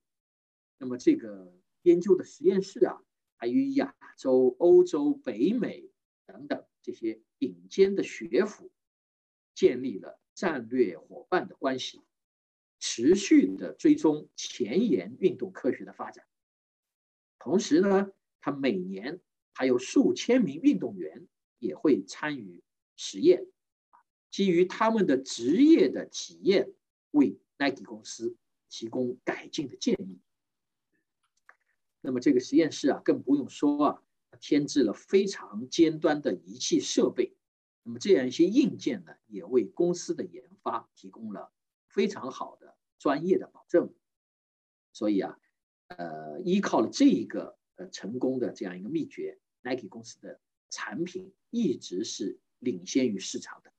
[0.77, 3.03] 那么这个研究的实验室啊，
[3.35, 5.91] 还与亚洲、欧洲、北美
[6.25, 8.71] 等等这些顶尖的学府
[9.53, 12.01] 建立了战略伙伴的关系，
[12.79, 16.25] 持续的追踪前沿运动科学的发展，
[17.37, 18.11] 同时呢。
[18.43, 19.21] 他每年
[19.53, 21.27] 还有数千名运动员
[21.59, 22.63] 也会参与
[23.03, 23.47] 实验，
[24.29, 26.71] 基于他们的职业的体验，
[27.09, 28.37] 为 Nike 公司
[28.69, 30.19] 提供改进的建议。
[31.99, 34.03] 那么这个实验室啊，更不用说啊，
[34.39, 37.35] 添置了非常尖端的仪器设备。
[37.81, 41.51] 那么这样一些硬件呢，也为公司的研发提供了
[41.87, 43.91] 非常好的专业的保证。
[44.93, 45.39] 所以啊，
[45.87, 47.89] 呃，依靠了这一个呃。
[47.89, 53.71] 成功的这样一个秘诀，Nike 公司的产品一直是领先于市场的。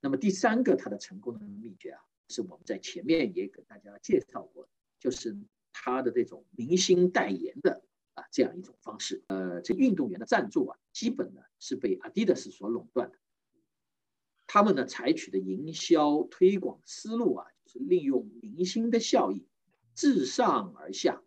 [0.00, 5.36] 那么第三个它的成功的秘诀啊，是我们在前面也给大家介绍过，就是
[5.72, 7.82] 它的这种明星代言的
[8.14, 9.22] 啊这样一种方式。
[9.26, 13.18] 呃，这运动员的赞助啊，基本呢是被 Adidas 所垄断的。
[14.46, 19.46] 他们呢采取的营销推广思路啊，就是利用明星的效益，
[19.92, 21.22] 自上而下。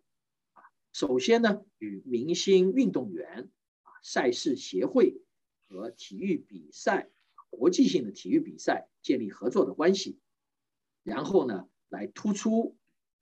[0.92, 3.50] 首先呢，与明星运动员、
[3.82, 5.20] 啊赛事协会
[5.70, 7.08] 和体育比赛、
[7.48, 10.18] 国际性的体育比赛建立合作的关系，
[11.04, 12.76] 然后呢，来突出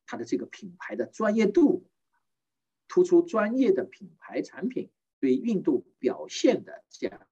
[0.06, 1.86] 它的这个品牌的专业度，
[2.88, 7.28] 突出专业的品牌产品对运动表现的这样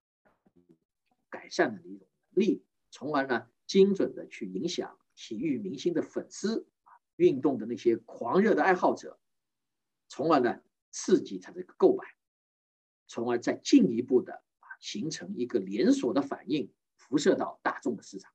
[1.31, 6.69] 改善的一种能力，从而呢，精准的去影响体育明星的粉丝，
[7.17, 9.19] 运动的那些狂热的爱好者。
[10.09, 12.05] 从而呢，刺激他的购买，
[13.07, 14.45] 从而再进一步的
[14.81, 18.33] 形成一个连锁的反应，辐射到大众的市场。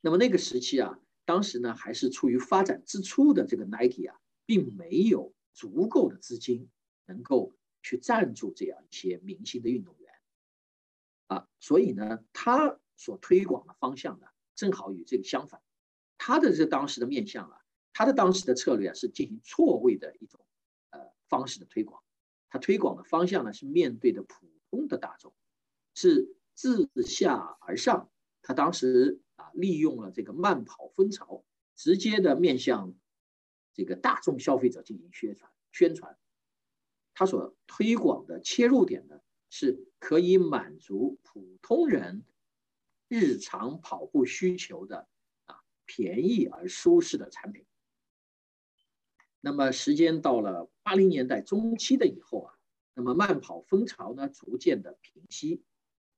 [0.00, 6.68] 那么那个时期啊，当时呢还是处于发展之初的这个 Nike 啊，并没有足够的资金
[7.06, 10.12] 能够去赞助这样一些明星的运动员
[11.26, 15.60] 啊，所以呢，他所推广的方向呢，正好与这个相反，
[16.16, 17.62] 他的这当时的面向啊。
[17.94, 20.46] 他的当时的策略啊是进行错位的一种
[20.90, 22.00] 呃方式的推广，
[22.50, 25.34] 他推广的方向呢是面对的普通的大众，
[25.94, 28.10] 是自下而上。
[28.42, 31.44] 他当时啊利用了这个慢跑风潮，
[31.76, 32.94] 直接的面向
[33.74, 36.18] 这个大众消费者进行宣传宣传。
[37.14, 42.24] 他所推广的切入点呢是可以满足普通人
[43.08, 45.08] 日常跑步需求的
[45.46, 47.66] 啊便宜而舒适的产品。
[49.48, 52.54] 那么时间到了八零年代中期的以后啊，
[52.92, 55.62] 那么慢跑风潮呢逐渐的平息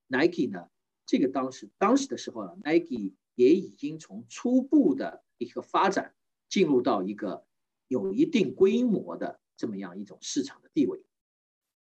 [0.08, 0.68] ，Nike 呢
[1.06, 6.12] 这个当时当时的时候呢，Nike 也已经从初步的一个发展
[6.48, 7.46] 进入到一个
[7.86, 11.00] 有一定规模的这么样一种市场的地位，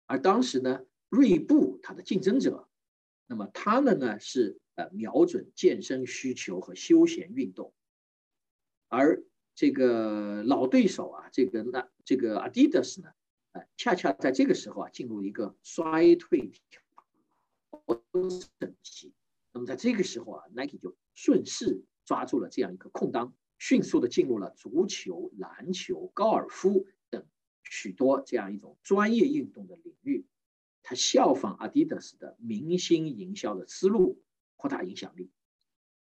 [0.05, 2.69] 而当时呢，锐步它的竞争者，
[3.25, 7.73] 那么他们呢是呃瞄准健身需求和休闲运动，
[8.87, 9.23] 而
[9.55, 13.09] 这个老对手啊，这个那这个 Adidas 呢，
[13.51, 16.51] 呃，恰恰在这个时候啊进入一个衰退
[18.81, 19.13] 期。
[19.51, 27.23] 那么在这个时候啊，Nike 就顺势抓住了这样一个空当，迅速的进入了足球、篮球、高尔夫等
[27.63, 30.25] 许多这样一种专业运动的领域。
[30.81, 34.21] 他效仿 Adidas 的明星营销的思路，
[34.55, 35.31] 扩大影响力。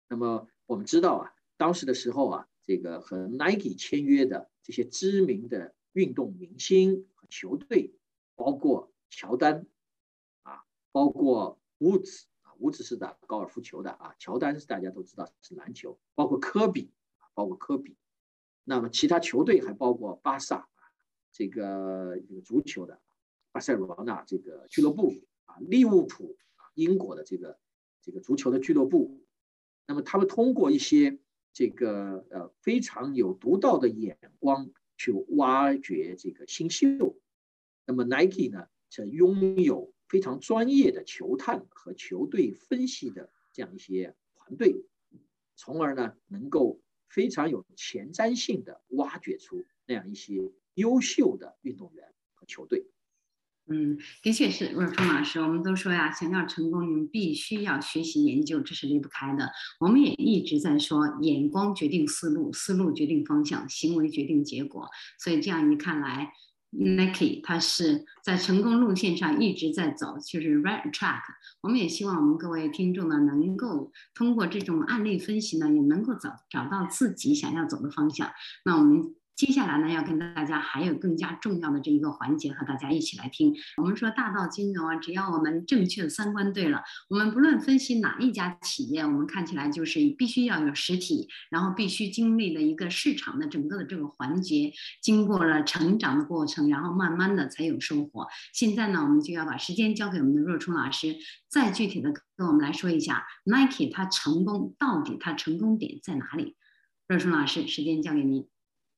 [0.08, 7.94] 那么我们知道啊，当时的时候啊，这个和 Nike 签约的这些知名的运动明星和球队，
[8.34, 9.66] 包括乔丹
[10.42, 12.24] 啊，包括 Woods。
[12.60, 16.92] woods 是打高尔夫球的啊，乔丹是大家都知道是篮球，包括科比，
[17.34, 17.96] 包括科比。
[18.62, 20.68] 那么其他球队还包括巴萨
[21.32, 23.00] 这个这个足球的
[23.50, 25.12] 巴塞罗那这个俱乐部
[25.46, 27.58] 啊，利物浦啊，英国的这个
[28.00, 29.20] 这个足球的俱乐部。
[29.88, 31.18] 那么他们通过一些
[31.54, 37.16] 这个呃非常有独到的眼光去挖掘这个新秀。
[37.86, 39.94] 那么 Nike 呢，则拥有。
[40.06, 44.84] 非常专业的球探和球队分析的这样一些团队，
[45.56, 52.86] 从而呢能够非常有前瞻性的挖掘出那样一些优秀的运动员和球队。
[53.66, 59.50] 嗯，的确是若冲老师，我们都说呀，想要成功，你们必须要学习研究，这是离不开的。
[59.80, 64.88] 我们也一直在说，眼光决定思路，思路决定方向，行为决定结果。
[65.18, 66.32] 所以这样一看来。
[66.76, 71.22] Nike，它是在成功路线上一直在走，就是 right track。
[71.62, 78.30] 我们也希望我们各位听众呢，能够通过这种案例分析呢，也能够找找到自己想要走的方向。
[78.64, 79.14] 那我们。
[79.36, 83.52] 接下来呢，要跟大家还有更加重要的这一个环节，和大家一起来听。
[83.78, 98.28] 我们说大道金融啊，只要我们正确的三观对了，我们不论分析哪一家企业，我们看起来就是必须要有实体，然后必须经历了一个市场的整个的这个环节，经过了成长的过程，然后慢慢的才有收获。
[98.52, 101.16] 现在呢，我们就要把时间交给我们的若冲老师，
[101.48, 106.56] 再具体的跟我们来说一下 Nike 它成功到底它成功点在哪里？
[107.08, 108.46] 若冲老师，时间交给您。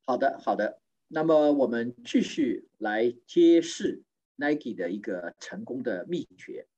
[0.08, 0.80] 好的，好的。
[1.08, 4.04] 那么我们继续来揭示
[4.36, 6.68] Nike 的一个成功的秘诀。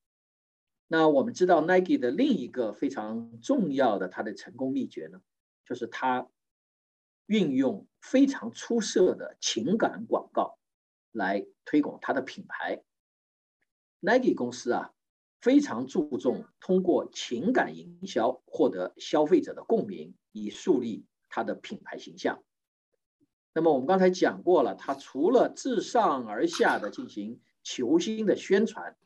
[0.87, 5.21] 那我们知道 Nike 的另一个非常重要的它的成功秘诀呢，
[5.67, 6.27] 就是它
[7.27, 10.59] 运用非常出色的情感广告
[11.12, 12.83] 来推广它的品牌。
[14.01, 14.95] Nike 公司啊，
[15.43, 22.43] 非常注重通过情感营销获得消费者的共鸣，以树立它的品牌形象。
[23.59, 28.97] 那么我们刚才讲过了，它除了自上而下的进行球星的宣传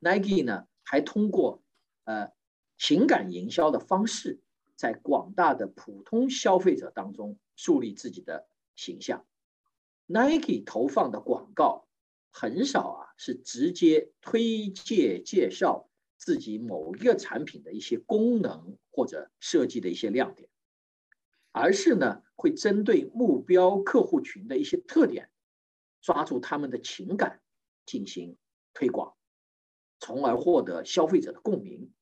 [0.00, 1.62] ，Nike 呢还通过
[2.02, 2.32] 呃
[2.76, 4.40] 情感营销的方式，
[4.74, 9.24] 在广大的普通消费者当中树立自己的形象。
[10.06, 11.86] Nike 投放的广告
[12.32, 20.48] 很少啊是直接推介介绍自己某一个产品的一些功能或者设计的一些亮点。
[21.52, 25.30] 而是呢，会针对目标客户群的一些特点，
[26.00, 27.40] 抓住他们的情感
[27.86, 28.36] 进行
[28.74, 29.16] 推广，
[30.00, 31.92] 从而获得消费者的共鸣。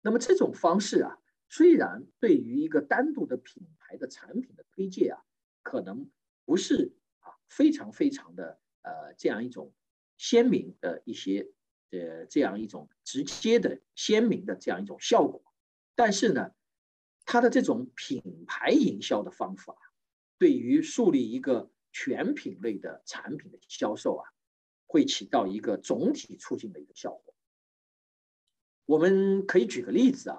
[0.00, 5.22] 那么这种方式啊，虽然对于一个单独的品牌的产品的推介啊，
[5.62, 6.10] 可能
[6.44, 9.72] 不是啊非常非常的呃这样一种
[10.18, 11.52] 鲜明的一些
[11.90, 15.42] 呃这样一种直接的鲜明的这样一种效果，
[15.94, 16.52] 但是呢。
[17.24, 19.76] 它的这种品牌营销的方法，
[20.38, 24.28] 对于树立一个全品类的产品的销售啊，
[24.86, 27.34] 会起到一个总体促进的一个效果。
[28.84, 30.38] 我们可以举个例子啊，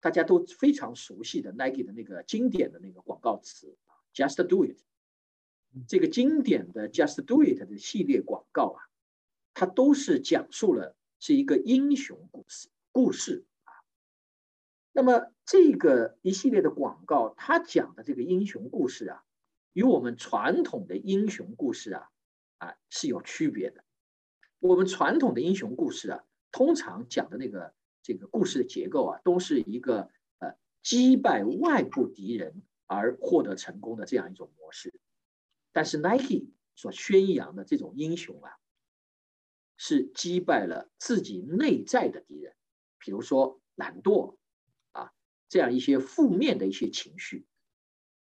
[0.00, 3.76] 大家都非常熟悉的 Nike 的那个经典的那个广告词
[4.12, 4.78] “Just Do It”，
[5.86, 8.82] 这个经典的 “Just Do It” 的系列广告啊，
[9.54, 13.44] 它都是讲述了是一个英雄故事故事。
[14.96, 19.22] 那么这个一系列的广告，它讲的这个英雄故事啊，
[19.74, 22.10] 与我们传统的英雄故事啊，
[22.56, 23.84] 啊是有区别的。
[24.58, 34.98] 我们传统的英雄故事啊，通常讲的那个这个故事的结构啊，都是一个呃击败外部敌人而获得成功的这样一种模式。
[35.72, 38.56] 但是 Nike 所宣扬的这种英雄啊，
[39.76, 42.54] 是击败了自己内在的敌人，
[42.98, 44.38] 比如说懒惰
[45.48, 47.46] 这样一些负面的一些情绪，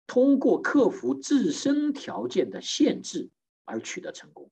[0.07, 3.31] 通过克服自身条件的限制
[3.65, 4.51] 而取得成功。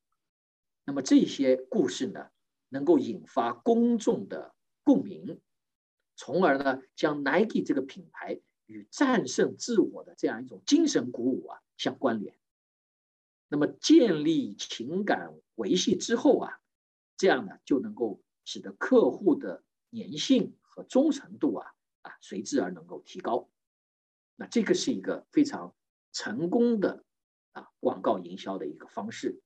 [0.85, 2.29] 那么这些故事呢，
[2.69, 5.41] 能够引发公众的共鸣，
[6.17, 12.37] 从而呢将 Nike 这个品牌与战胜自我的这样一种精神鼓舞啊相关联。
[13.49, 16.61] 那么建立情感维系之后啊，
[17.17, 19.62] 这样呢就能够使得客户的
[19.93, 21.71] 粘性和忠诚度啊
[22.05, 23.51] 啊随之而能够提高。
[24.37, 25.75] 那这个是一个非常
[26.13, 27.05] 成功的
[27.53, 29.43] 啊广告营销的一个方式。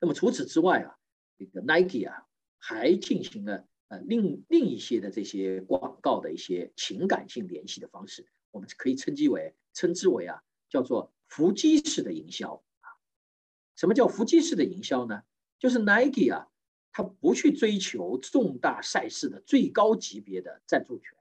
[0.00, 0.98] 那么除此之外啊，
[1.38, 2.26] 这个 Nike 啊
[2.58, 12.88] 还进行了呃另另一些的这些广告的一些情感性联系的方式，我们可以称之为称之为啊叫做伏击式的营销啊。
[13.76, 15.22] 什么叫伏击式的营销呢？
[15.58, 16.49] 就是 Nike 啊，
[16.92, 21.16] 他不去追求重大赛事的最高级别的赞助权，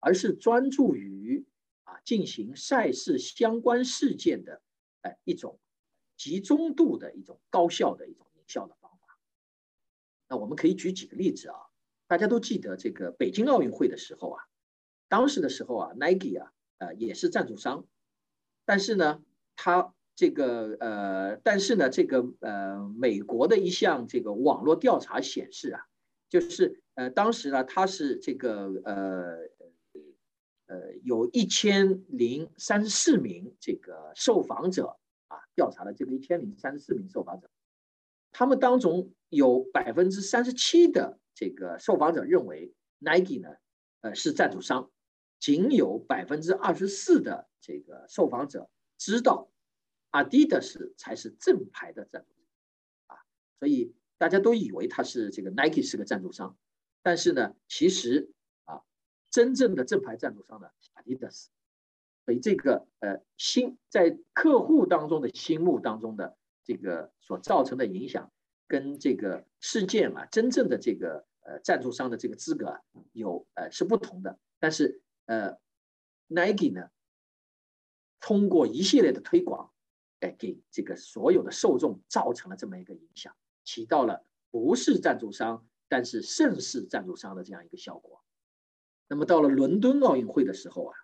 [0.00, 1.44] 而是专注于
[1.84, 4.62] 啊进行赛事相关事件的
[5.02, 5.58] 哎一种。
[6.16, 9.18] 集中度的一种高效的一种营销的方法。
[10.28, 11.56] 那我们可以举几个例子啊，
[12.06, 14.44] 大家都记得这个北京奥运会的时候啊，
[15.08, 17.84] 当时的时候啊，Nike 啊，呃，也是赞助商，
[18.64, 19.24] 但是呢，
[19.56, 25.80] 他这个呃，但是呢，这个呃，美国的一项这个网络调查显示啊，
[26.28, 29.38] 就是呃，当时呢，它是这个呃
[30.66, 34.96] 呃，有一千零三十四名这个受访者
[35.28, 35.38] 啊。
[35.54, 37.48] 调查了这个一千零三十四名受访者，
[38.32, 43.48] 他们当中有百分之三十七的这个受访者认为 Nike 呢，
[44.00, 44.90] 呃是赞助商，
[45.38, 49.48] 仅有百分之二十四的这个受访者知道
[50.14, 53.26] Adidas 才是正牌的赞助商，啊，
[53.58, 56.56] 所以大家都以为他是这个 Nike 是个赞助商，
[57.02, 58.30] 但是呢，其实
[58.64, 58.84] 啊，
[59.28, 61.46] 真正的正牌赞助商呢，Adidas。
[62.24, 68.32] 所以这个呃心在客户当中的心目当中的这个所造成的影响，
[68.68, 74.38] 跟这个事件啊真正的这个呃赞助商的这个资格有呃是不同的。
[74.60, 75.58] 但是呃
[76.28, 76.88] ，Nike 呢，
[78.20, 79.73] 通过一系列的推广，
[80.24, 88.24] 哎，给这个所有的受众造成了这么一个影响，起到了不是赞助商但是胜似赞助商的这样一个效果。
[89.06, 90.96] 那么到了伦敦奥运会的时候啊。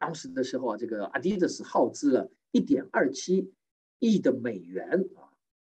[0.00, 3.50] 当时的时候啊，这个 Adidas 耗资了1.27
[3.98, 5.32] 亿的美元啊，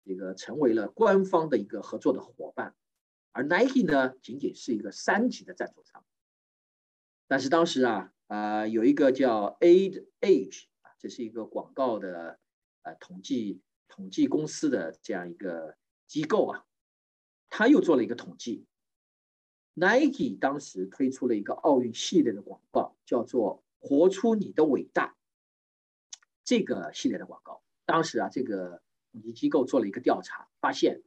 [0.05, 2.75] 这个成为了官方的一个合作的伙伴，
[3.33, 6.05] 而 Nike 呢，仅仅是一个三级的赞助商。
[7.29, 12.39] 但是当时啊，啊有一个叫 Ad Age 啊，这是一个广告的
[12.83, 15.77] 呃统计统计公司的这样一个
[16.07, 16.65] 机构啊，
[17.49, 18.67] 他又做了一个统计
[19.75, 23.63] ，Nike 当时推出了一个奥运系列的广告，叫做。
[23.83, 25.17] 活出你的伟大，
[26.45, 31.03] 这个系列的广告，当时啊，这个统计机构做了一个调查，发现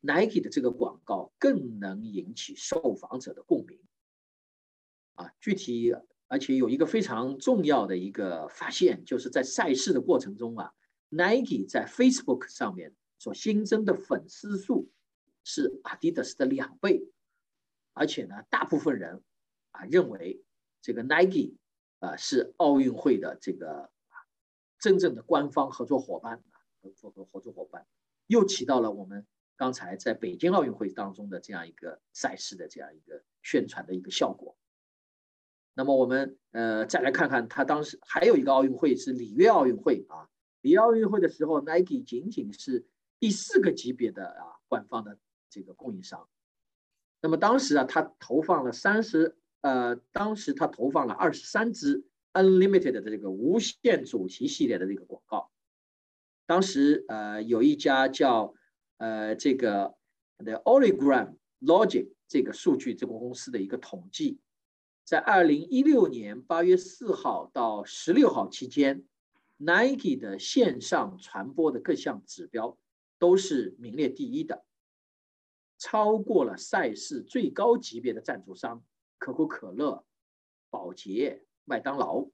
[0.00, 3.78] Nike 的这个广告更能引起受访者的共鸣。
[5.16, 5.94] 啊，具体
[6.26, 10.72] 而且有一个非常重要的一个发现，就是在赛事的过程中啊
[11.08, 14.90] ，Nike 在 Facebook 上面所新增的粉丝数
[15.44, 17.08] 是 Adidas 的两倍，
[17.92, 19.22] 而且呢，大部分人
[19.70, 20.42] 啊认为
[20.80, 21.56] 这个 Nike。
[21.98, 23.90] 啊，是奥运会的这个
[24.78, 27.86] 真正的官方合作伙伴啊，合作合作伙伴，
[28.26, 29.26] 又起到了我们
[29.56, 34.58] 刚才在北京奥运会当中的这样一个赛事的这样一个宣传的一个效果。
[35.72, 40.28] 那么我们呃再来看看，他当时还有一个奥运会是里约奥运会啊，
[40.62, 42.86] 里约奥运会的时候，Nike 仅仅是
[43.18, 45.18] 第四个级别的啊官方的
[45.50, 46.28] 这个供应商。
[47.20, 49.36] 那么当时啊，他投放了三十。
[49.62, 52.04] 呃，当时他投放了二十三支
[52.34, 55.50] Unlimited 的这个无限主题系列的这个广告。
[56.46, 58.54] 当时呃，有一家叫
[58.98, 59.96] 呃这个
[60.36, 64.38] The Origram Logic 这个数据这个公司的一个统计，
[65.02, 69.04] 在二零一六年八月四号到十六号期间
[69.56, 72.78] ，Nike 的线上传播的各项指标
[73.18, 74.64] 都是名列第一的，
[75.78, 78.84] 超过了赛事最高级别的赞助商。
[79.18, 80.04] 可口可乐、
[80.68, 82.28] 宝洁、麦当劳，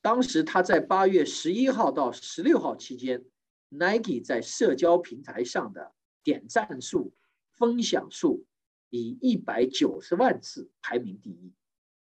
[0.00, 3.24] 当时他在八月十一号到十六号期间
[3.68, 5.94] ，Nike 在社交平台上的
[6.24, 7.14] 点赞数、
[7.52, 8.44] 分享数
[8.90, 11.54] 以一百九十万次排名第一，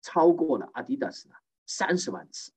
[0.02, 1.34] 超过了 Adidas 呢
[1.66, 2.52] 三十万次。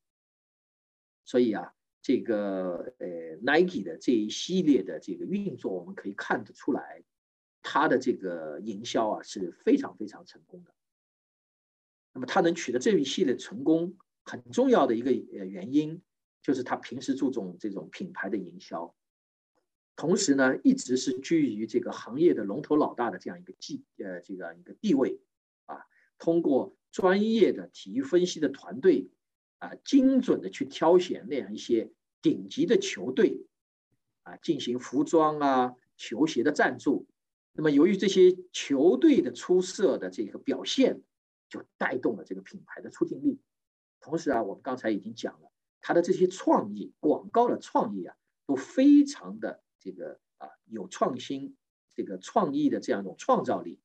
[1.24, 7.04] 所以啊，这个呃 Nike 的这一系列的这个运作，我们可以看得出来，
[7.62, 10.74] 它的这个营销啊是非常非常成功的。
[12.12, 16.02] 那么它能取得这一系列成功，很重要的一个呃原因，
[16.42, 18.92] 就是它平时注重这种品牌的营销，
[19.94, 25.20] 同时呢，一直是居于这个行业的龙头老大的这样一个地呃这个一个地位
[25.66, 25.86] 啊，
[26.18, 29.08] 通过专业的体育分析的团队。
[29.62, 33.46] 啊，精准的去挑选那样一些顶级的球队，
[34.24, 37.06] 啊，进行服装啊、球鞋的赞助。
[37.52, 41.00] 那么，由于这些球队的出色的这个表现，
[41.48, 43.38] 就带动了这个品牌的出镜率。
[44.00, 51.54] 同时啊，我们刚才已经讲了，它的这些创意、广告的创意啊，都非常的这个啊有创新，
[51.94, 53.78] 这个创意的这样一种创造力，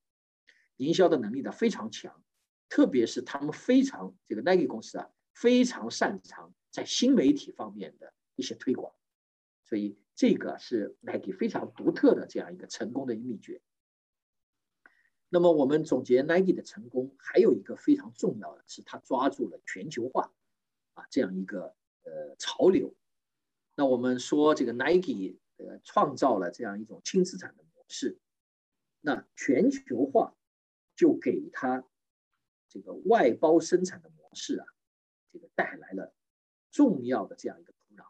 [0.78, 2.23] 营销的能力呢非常强。
[2.67, 5.09] 特别是他们非常这个 Nike 公司啊。
[5.39, 8.91] 非常擅长在新媒体方面的一些推广，
[9.63, 13.61] 所以这个是 Nike 非常独特的这样一个成功的秘诀。
[15.29, 20.33] 那么我们总结 Nike 的成功，还有一个非常重要的是，它抓住了全球化
[20.95, 22.95] 啊这样一个呃潮流。
[23.75, 28.17] 那我们说这个 Nike 呃创造了这样一种轻资产的模式，
[29.01, 30.33] 那全球化
[30.95, 31.88] 就给它
[32.67, 34.65] 这个外包生产的模式啊。
[35.38, 36.13] 个带来了
[36.71, 38.05] 重要的这样一个土壤。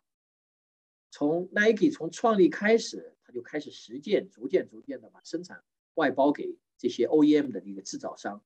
[1.10, 5.64] 从 Nike 从创立开始，他就开始实践，逐渐逐渐的把生产
[5.96, 8.44] 外包给这些 OEM 的一个制造商，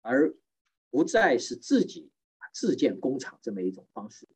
[0.00, 0.34] 而
[0.90, 2.10] 不再是自己
[2.52, 4.26] 自建工厂这么一种方式。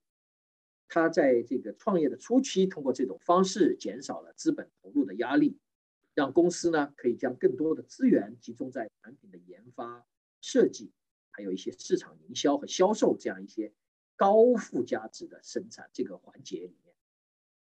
[0.87, 5.59] 他在这个创业的初期，通过这种方式减少了资本投入的压力，
[6.14, 10.07] 让公司呢可以将更多的资源集中在产品的研发、
[10.41, 10.93] 设计。
[11.37, 13.72] 还有一些市场营销和销售这样一些
[14.14, 16.95] 高附加值的生产这个环节里面，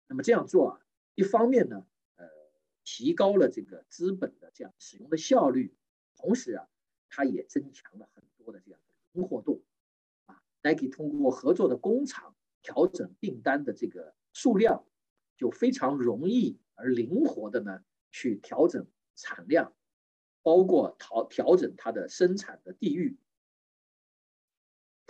[0.08, 0.80] 那么这样做啊，
[1.14, 2.26] 一方面呢，呃，
[2.82, 5.72] 提高了这个资本的这样使用的效率，
[6.16, 6.66] 同时啊，
[7.08, 9.62] 它也增强了很多的这样的灵活度
[10.26, 10.42] 啊。
[10.64, 14.84] Nike 通过合作的工厂调整订单的这个数量，
[15.36, 19.72] 就非常容易而灵活的呢去调整产量，
[20.42, 23.16] 包括调调整它的生产的地域。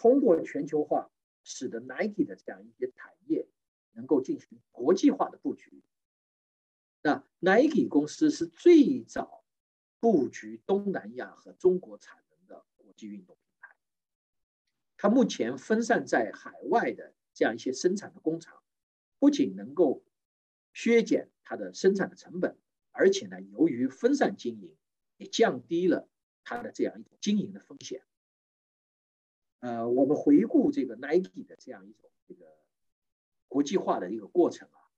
[0.01, 1.11] 通过全球化，
[1.45, 3.47] 使得 Nike 的这样一些产业
[3.93, 5.83] 能够进行国际化的布局。
[7.03, 9.45] 那 Nike 公司是最早
[9.99, 13.77] 布局东南亚和中国产能的国际运动品牌。
[14.97, 18.63] 它目前分散在海外的这样一些生产的工厂，
[19.19, 20.03] 不仅能够
[20.73, 22.57] 削减它的生产的成本，
[22.91, 24.75] 而且呢，由于分散经营，
[25.19, 26.09] 也降低了
[26.43, 28.03] 它的这样一种经营的风险。
[29.61, 32.47] 呃，我们回顾这个 Nike 的这样一种这个
[33.47, 34.89] 国际化的一个过程啊，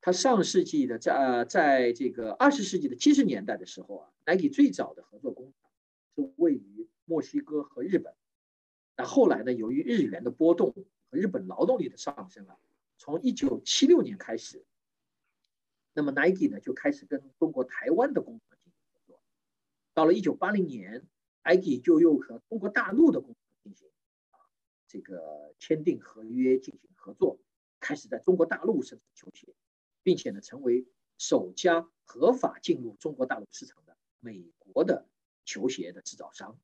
[0.00, 5.70] 它上世纪的在呃，在这个二十世纪的七十年代的时候啊，Nike 最早的合作工厂
[6.14, 8.14] 是位于墨西哥和日本。
[8.96, 10.74] 那后来呢，由于日元的波动
[11.10, 12.58] 和日本劳动力的上升啊，
[12.98, 14.62] 从一九七六年开始，
[15.94, 19.18] 那么 Nike 呢就开始跟中国台湾的工厂进行合作。
[19.94, 21.06] 到了一九八零年
[21.42, 23.88] ，Nike 就又和中国大陆的工厂进行。
[24.90, 27.38] 这个签订合约进行合作，
[27.78, 29.54] 开始在中国大陆生产球鞋，
[30.02, 30.84] 并且呢，成为
[31.16, 35.06] 首家合法进入中国大陆市场的美国的
[35.44, 36.58] 球鞋的制造商。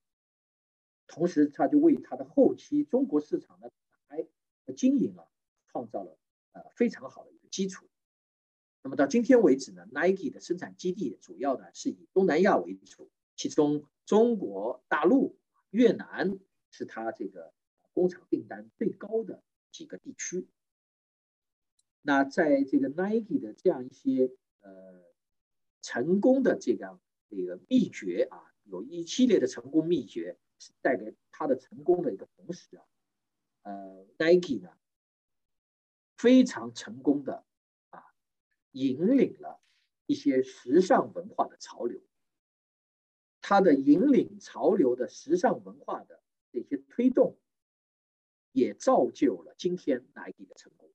[1.07, 3.77] 同时，他就为他的后期中国市场的打
[4.09, 4.27] 开
[4.67, 5.25] 和经营啊，
[5.69, 6.19] 创造了
[6.51, 7.87] 呃非常好的一个基础。
[8.83, 15.39] 那么到今天为止呢，Nike 的生产基地主要呢是以东南亚为主，其中中国大陆、
[15.71, 16.41] 越南
[16.73, 17.55] 是他这个。
[17.97, 19.43] 工厂订单最高的
[19.73, 20.47] 几个地区，
[22.03, 24.31] 那在这个 Nike 的这样一些
[24.61, 25.03] 呃
[25.81, 32.85] 成功的这样这个秘诀啊，有一系列的成功秘诀是带给他的成功的一个同时啊，
[33.63, 34.77] 呃，Nike 呢
[36.19, 37.47] 非常成功的
[37.89, 38.05] 啊
[38.73, 39.59] 引领了
[40.05, 42.03] 一些时尚文化的潮流，
[43.41, 46.23] 它的引领潮流的时尚文化的
[46.53, 47.39] 这些推动。
[48.57, 50.91] 也造就了今天 Nike 的成功。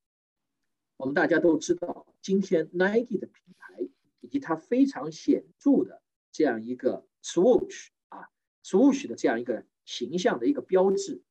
[0.98, 3.88] 我们大家都知道，今天 Nike 的品牌
[4.20, 6.02] 以及它非常显著的
[6.32, 8.32] 这样一个 Swoosh 啊
[8.64, 11.22] ，Swoosh 的这样一个形象的一个标志，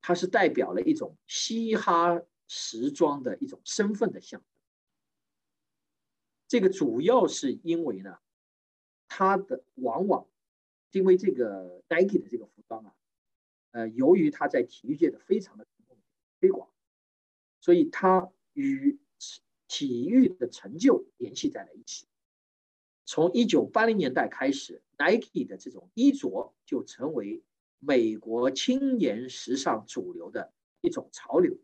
[0.00, 4.46] 它是代表了一种嘻哈时装的一种身份的象征。
[6.46, 8.18] 这个主要是因为呢，
[9.08, 10.28] 它的往往
[10.92, 12.94] 因为这个 Nike 的这个服装啊。
[13.74, 15.66] 呃，由于他在体育界的非常的
[16.38, 16.68] 推广，
[17.60, 19.00] 所以他与
[19.66, 22.06] 体育的成就联系在了一起。
[23.04, 27.42] 从一九八零年代开始，Nike 的这种衣着就成为
[27.80, 31.58] 美国青年时尚主流的一种潮流。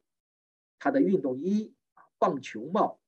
[0.81, 2.99] 它的运动衣啊，棒球帽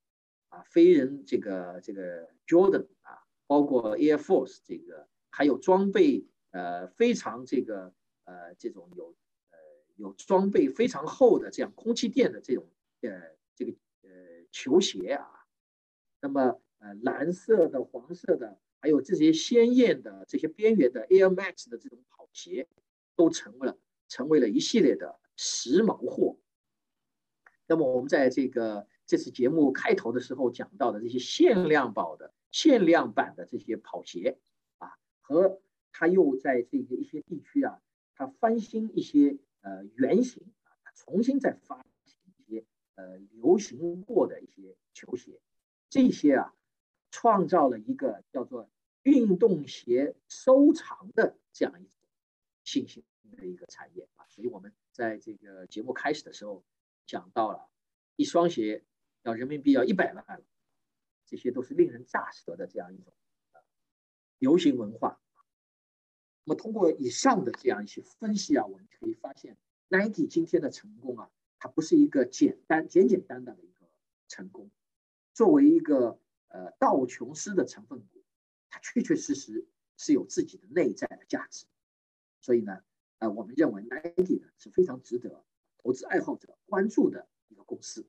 [0.49, 7.93] 啊，飞人这个这个 Jordan 啊，包括 Air Force 这个，还有装备呃非常这个
[8.25, 9.15] 呃这种有
[9.51, 9.59] 呃
[9.97, 12.69] 有装备非常厚的这样空气垫的这种
[13.01, 13.11] 呃
[13.55, 14.11] 这个呃
[14.51, 15.29] 球鞋啊，
[16.21, 22.69] 那么呃蓝色的、黄色的，还有这些鲜艳的这些边缘的 Air Max 的这种跑鞋，
[23.17, 26.39] 都成为了成为了一系列的时髦货。
[27.67, 34.39] 那么我们在这个这次节目开头的时候讲到的这些限量版的、限量版的这些跑鞋
[34.79, 37.81] 啊，和他又在这个一些地区啊，
[38.15, 45.41] 他翻新一些呃原型啊，重新再发行一些呃流行过的一些球鞋，
[45.89, 46.55] 这些啊，
[47.11, 48.71] 创造了一个叫做
[49.03, 51.93] 运动鞋收藏的这样一种
[52.65, 53.03] 新兴
[53.37, 56.65] 的一个产业啊，所以我们在这个节目开始的时候。
[57.05, 57.69] 讲到了
[58.15, 58.85] 一双鞋
[59.23, 60.43] 要人民币要一百万，
[61.27, 63.13] 这些都是令人咋舌的这样一种
[64.39, 65.21] 流行文化。
[66.45, 69.57] 那么通过以上的这样一些分析啊，我们可以发现
[69.89, 73.89] ，Nike 今天的成功啊，它不是一个简单简简单单的一个
[74.29, 74.71] 成功。
[75.35, 76.19] 作为一个
[76.49, 78.23] 呃道琼斯的成分股，
[78.69, 79.67] 它确确实实
[79.97, 81.67] 是有自己的内在的价值。
[82.41, 82.83] 所以呢，
[83.19, 85.45] 呃，我们认为 Nike 呢是非常值得。
[85.79, 88.07] 投资爱好者关注的一个公司。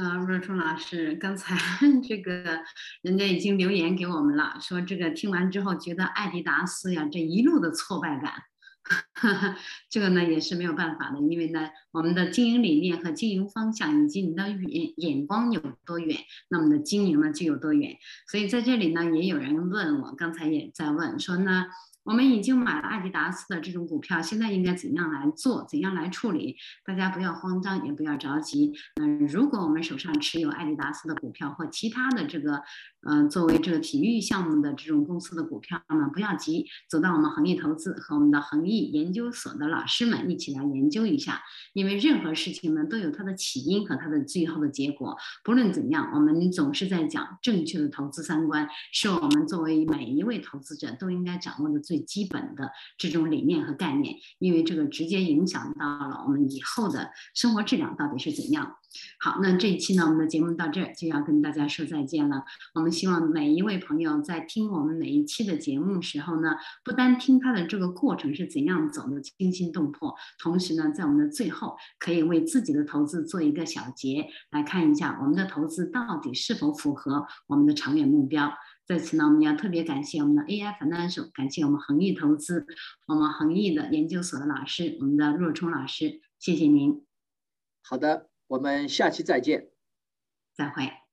[0.00, 1.58] 那若冲老师，刚才
[2.06, 2.60] 这个
[3.02, 8.32] 人家已经留言给我们了，说这个听完之后觉得艾迪达斯呀这一路的挫败感，
[9.90, 16.16] 这个呢也是没有办法的，因为呢我们的经营理念和经营方向以及你的眼眼光有多远，
[16.48, 17.96] 那么的经营呢就有多远。
[18.30, 21.66] 所以在这里呢也有人问我，刚才也在问说呢。
[22.08, 25.66] 我们已经买了阿迪达斯的这种股票，现在应该怎样来做？
[25.68, 26.56] 怎样来处理？
[26.82, 28.72] 大家不要慌张，也不要着急。
[28.98, 32.62] 嗯，如果我们手上持有阿迪达斯的股票或其他的这个，
[33.06, 41.42] 嗯，作为这个体育项目的这种公司的股票呢，不要急，走到我们恒益投资和我们的恒益研究所的老师们一起来研究一下。
[41.74, 45.14] 因为任何事情呢，都有它的起因和它的最后的结果。
[45.44, 51.97] 不论怎样，我们总是在讲正确的投资三观，是我们作为每一位投资者都应该掌握的最。
[52.00, 58.76] 基本的这种理念和概念，因为这个直接影响到了我们以后的生活质量到底是怎样。
[59.20, 62.44] 好，那这一期呢，我们的节目到这儿就要跟大家说再见了。
[62.74, 78.50] 我们希望每一位朋友在听我们每一期的节目时候呢，不单听它的这个过程是怎样走的惊心动魄，同时呢，在我们的最后可以为自己的投资做一个小结，来看一下我们的投资到底是否符合我们的长远目标。
[78.88, 82.66] 在此呢，我们要特别感谢我们的 AI Financial，感谢我们恒毅投资，
[83.06, 87.04] 我们恒毅的研究所的老师，我们的若冲老师，谢谢您。
[87.82, 89.68] 好的，我们下期再见。
[90.54, 91.07] 再会。